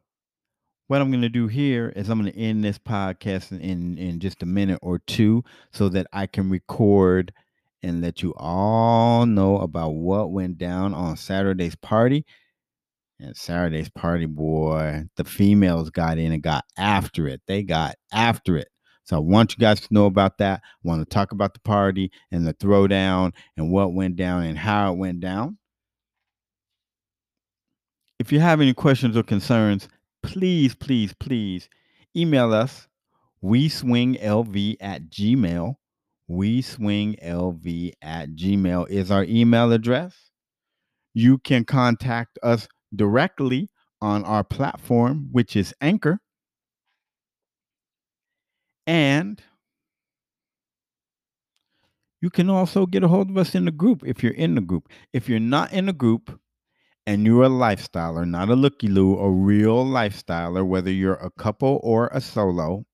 what 0.87 1.01
I'm 1.01 1.11
going 1.11 1.21
to 1.21 1.29
do 1.29 1.47
here 1.47 1.93
is 1.95 2.09
I'm 2.09 2.19
going 2.19 2.31
to 2.33 2.37
end 2.37 2.63
this 2.63 2.79
podcast 2.79 3.51
in, 3.51 3.61
in, 3.61 3.97
in 3.97 4.19
just 4.19 4.41
a 4.41 4.45
minute 4.45 4.79
or 4.81 4.99
two 4.99 5.43
so 5.71 5.87
that 5.89 6.07
I 6.11 6.25
can 6.25 6.49
record 6.49 7.31
and 7.83 8.01
let 8.01 8.21
you 8.21 8.33
all 8.37 9.25
know 9.25 9.59
about 9.59 9.91
what 9.91 10.31
went 10.31 10.57
down 10.57 10.93
on 10.93 11.15
Saturday's 11.15 11.75
party. 11.75 12.25
And 13.21 13.37
Saturday's 13.37 13.89
party, 13.89 14.25
boy, 14.25 15.03
the 15.15 15.23
females 15.23 15.91
got 15.91 16.17
in 16.17 16.31
and 16.31 16.41
got 16.41 16.65
after 16.75 17.27
it. 17.27 17.41
They 17.45 17.61
got 17.61 17.95
after 18.11 18.57
it. 18.57 18.67
So 19.03 19.15
I 19.17 19.19
want 19.19 19.53
you 19.53 19.59
guys 19.59 19.79
to 19.81 19.93
know 19.93 20.07
about 20.07 20.39
that. 20.39 20.61
I 20.63 20.87
want 20.87 21.01
to 21.01 21.13
talk 21.13 21.31
about 21.31 21.53
the 21.53 21.59
party 21.59 22.11
and 22.31 22.47
the 22.47 22.53
throwdown 22.55 23.33
and 23.57 23.71
what 23.71 23.93
went 23.93 24.15
down 24.15 24.43
and 24.43 24.57
how 24.57 24.91
it 24.91 24.97
went 24.97 25.19
down. 25.19 25.59
If 28.19 28.31
you 28.31 28.39
have 28.39 28.59
any 28.59 28.73
questions 28.73 29.15
or 29.15 29.23
concerns, 29.23 29.87
please, 30.23 30.73
please, 30.73 31.13
please 31.19 31.69
email 32.15 32.53
us. 32.53 32.87
We 33.39 33.69
swing 33.69 34.15
LV 34.15 34.77
at 34.79 35.09
Gmail. 35.09 35.75
We 36.27 36.61
swing 36.63 37.17
LV 37.23 37.91
at 38.01 38.29
Gmail 38.29 38.89
is 38.89 39.11
our 39.11 39.25
email 39.25 39.71
address. 39.71 40.31
You 41.13 41.37
can 41.37 41.65
contact 41.65 42.39
us 42.41 42.67
directly 42.95 43.69
on 44.01 44.23
our 44.23 44.43
platform, 44.43 45.29
which 45.31 45.55
is 45.55 45.73
Anchor. 45.81 46.19
And 48.87 49.41
you 52.21 52.29
can 52.29 52.49
also 52.49 52.85
get 52.85 53.03
a 53.03 53.07
hold 53.07 53.29
of 53.29 53.37
us 53.37 53.55
in 53.55 53.65
the 53.65 53.71
group 53.71 54.03
if 54.05 54.23
you're 54.23 54.33
in 54.33 54.55
the 54.55 54.61
group. 54.61 54.89
If 55.13 55.29
you're 55.29 55.39
not 55.39 55.71
in 55.71 55.85
the 55.87 55.93
group 55.93 56.39
and 57.05 57.25
you're 57.25 57.43
a 57.43 57.49
lifestyler, 57.49 58.27
not 58.27 58.49
a 58.49 58.55
looky 58.55 58.87
loo, 58.87 59.17
a 59.17 59.29
real 59.29 59.85
lifestyler, 59.85 60.65
whether 60.65 60.91
you're 60.91 61.13
a 61.15 61.31
couple 61.31 61.79
or 61.83 62.09
a 62.11 62.21
solo, 62.21 62.85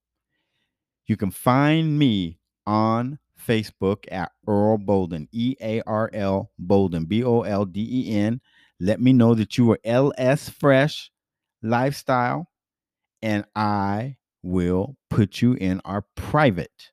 you 1.07 1.17
can 1.17 1.31
find 1.31 1.97
me 1.97 2.39
on 2.65 3.19
Facebook 3.47 4.05
at 4.11 4.31
Earl 4.47 4.77
Bolden, 4.77 5.27
E 5.31 5.55
A 5.61 5.81
R 5.81 6.09
L 6.13 6.51
Bolden, 6.59 7.05
B 7.05 7.23
O 7.23 7.41
L 7.41 7.65
D 7.65 7.87
E 7.89 8.15
N. 8.15 8.41
Let 8.79 9.01
me 9.01 9.13
know 9.13 9.33
that 9.33 9.57
you 9.57 9.71
are 9.71 9.79
LS 9.83 10.49
Fresh 10.49 11.11
Lifestyle, 11.63 12.47
and 13.21 13.45
I 13.55 14.17
will 14.43 14.97
put 15.09 15.41
you 15.41 15.53
in 15.53 15.81
our 15.83 16.05
private 16.15 16.91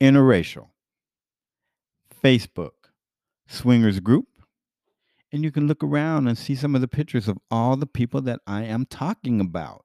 interracial 0.00 0.68
Facebook 2.22 2.70
swingers 3.46 4.00
group. 4.00 4.26
And 5.32 5.42
you 5.42 5.50
can 5.50 5.66
look 5.66 5.82
around 5.82 6.28
and 6.28 6.38
see 6.38 6.54
some 6.54 6.74
of 6.74 6.80
the 6.80 6.88
pictures 6.88 7.28
of 7.28 7.38
all 7.50 7.76
the 7.76 7.86
people 7.86 8.20
that 8.22 8.40
I 8.46 8.62
am 8.62 8.86
talking 8.86 9.40
about. 9.40 9.84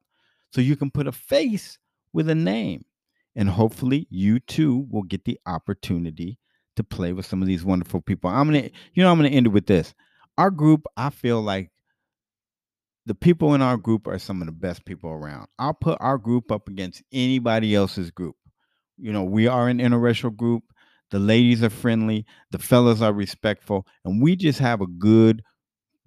So 0.54 0.62
you 0.62 0.76
can 0.76 0.92
put 0.92 1.08
a 1.08 1.12
face 1.12 1.80
with 2.14 2.30
a 2.30 2.36
name. 2.36 2.86
And 3.36 3.50
hopefully 3.50 4.08
you 4.10 4.40
too 4.40 4.88
will 4.90 5.04
get 5.04 5.26
the 5.26 5.40
opportunity 5.46 6.38
to 6.80 6.84
play 6.84 7.12
with 7.12 7.26
some 7.26 7.42
of 7.42 7.48
these 7.48 7.66
wonderful 7.66 8.00
people. 8.00 8.30
I'm 8.30 8.48
gonna, 8.48 8.70
you 8.94 9.04
know, 9.04 9.12
I'm 9.12 9.18
gonna 9.18 9.28
end 9.28 9.48
it 9.48 9.50
with 9.50 9.68
this. 9.68 9.94
Our 10.38 10.50
group, 10.50 10.86
I 10.96 11.10
feel 11.10 11.42
like 11.42 11.72
the 13.06 13.14
people 13.14 13.54
in 13.54 13.62
our 13.62 13.76
group 13.76 14.08
are 14.08 14.18
some 14.18 14.42
of 14.42 14.46
the 14.46 14.54
best 14.54 14.86
people 14.86 15.10
around. 15.10 15.48
I'll 15.60 15.74
put 15.74 15.98
our 16.00 16.18
group 16.18 16.54
up 16.54 16.70
against 16.70 17.04
anybody 17.12 17.76
else's 17.76 18.12
group. 18.12 18.38
You 18.98 19.12
know, 19.12 19.26
we 19.26 19.46
are 19.46 19.68
an 19.68 19.80
interracial 19.80 20.34
group. 20.34 20.64
The 21.12 21.20
ladies 21.20 21.64
are 21.64 21.70
friendly, 21.70 22.26
the 22.52 22.60
fellas 22.60 23.02
are 23.02 23.12
respectful, 23.12 23.86
and 24.06 24.22
we 24.22 24.38
just 24.38 24.60
have 24.60 24.80
a 24.80 24.88
good 24.88 25.42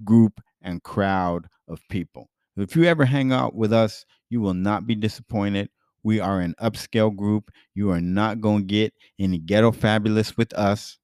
group 0.04 0.40
and 0.62 0.82
crowd 0.82 1.48
of 1.68 1.80
people. 1.90 2.30
If 2.56 2.76
you 2.76 2.85
ever 2.85 3.04
hang 3.04 3.30
out 3.30 3.54
with 3.54 3.72
us, 3.74 4.06
you 4.30 4.40
will 4.40 4.54
not 4.54 4.87
be 4.87 4.94
disappointed. 4.94 5.68
We 6.02 6.20
are 6.20 6.40
an 6.40 6.54
upscale 6.60 7.14
group. 7.14 7.50
You 7.74 7.90
are 7.90 8.00
not 8.00 8.40
going 8.40 8.62
to 8.62 8.66
get 8.66 8.94
any 9.18 9.38
ghetto 9.38 9.72
fabulous 9.72 10.36
with 10.36 10.52
us. 10.54 10.98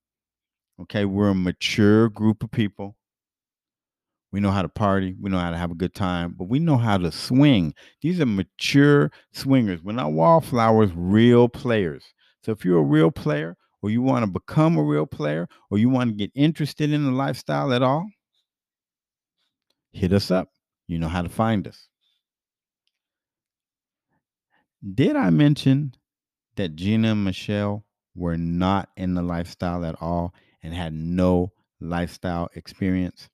Okay, 0.83 1.05
we're 1.05 1.31
a 1.31 1.35
mature 1.35 2.09
group 2.09 2.43
of 2.43 2.51
people. 2.51 2.97
We 4.31 4.41
know 4.41 4.51
how 4.51 4.63
to 4.63 4.69
party. 4.69 5.17
We 5.21 5.31
know 5.31 5.39
how 5.39 5.51
to 5.51 5.57
have 5.57 5.71
a 5.71 5.77
good 5.77 5.95
time, 5.95 6.35
but 6.37 6.49
we 6.49 6.59
know 6.59 6.77
how 6.77 6.99
to 6.99 7.11
swing. 7.11 7.75
These 8.03 8.21
are 8.21 8.27
mature 8.27 9.11
swingers. 9.33 9.83
We're 9.83 9.93
not 9.93 10.13
wallflowers, 10.13 10.91
real 10.95 11.49
players. 11.49 12.05
So 12.43 12.53
if 12.53 12.65
you're 12.65 12.79
a 12.79 12.83
real 12.83 13.11
player, 13.11 13.57
or 13.81 13.91
you 13.91 14.03
want 14.03 14.25
to 14.25 14.31
become 14.31 14.77
a 14.77 14.83
real 14.83 15.07
player, 15.07 15.49
or 15.71 15.79
you 15.79 15.89
want 15.89 16.11
to 16.11 16.17
get 16.17 16.31
interested 16.35 16.93
in 16.93 17.05
the 17.05 17.13
lifestyle 17.13 17.73
at 17.73 17.83
all, 17.83 18.07
hit 19.93 20.13
us 20.13 20.31
up. 20.31 20.49
You 20.87 20.99
know 20.99 21.09
how 21.09 21.23
to 21.23 21.29
find 21.29 21.67
us. 21.67 21.89
Did 24.95 25.17
I 25.17 25.31
mention 25.31 25.95
that 26.57 26.77
Gina 26.77 27.13
and 27.13 27.25
Michelle 27.25 27.85
were 28.15 28.37
not 28.37 28.91
in 28.97 29.15
the 29.15 29.23
lifestyle 29.23 29.85
at 29.85 30.01
all 30.01 30.35
and 30.63 30.73
had 30.73 30.93
no 30.93 31.53
lifestyle 31.81 32.49
experience? 32.55 33.29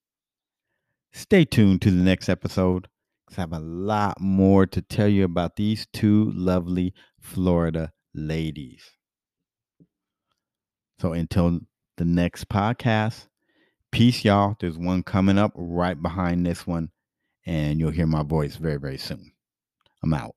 Stay 1.12 1.44
tuned 1.44 1.82
to 1.82 1.90
the 1.90 2.02
next 2.02 2.28
episode 2.28 2.88
because 3.24 3.38
I 3.38 3.42
have 3.42 3.52
a 3.52 3.60
lot 3.60 4.20
more 4.20 4.66
to 4.66 4.80
tell 4.80 5.08
you 5.08 5.24
about 5.24 5.56
these 5.56 5.86
two 5.92 6.32
lovely 6.34 6.94
Florida 7.20 7.92
ladies. 8.14 8.82
So 10.98 11.12
until 11.12 11.60
the 11.98 12.04
next 12.04 12.48
podcast, 12.48 13.26
peace, 13.92 14.24
y'all. 14.24 14.56
There's 14.58 14.78
one 14.78 15.02
coming 15.02 15.38
up 15.38 15.52
right 15.54 16.00
behind 16.00 16.46
this 16.46 16.66
one, 16.66 16.90
and 17.44 17.78
you'll 17.78 17.90
hear 17.90 18.06
my 18.06 18.22
voice 18.22 18.56
very, 18.56 18.78
very 18.78 18.98
soon. 18.98 19.32
I'm 20.02 20.14
out. 20.14 20.34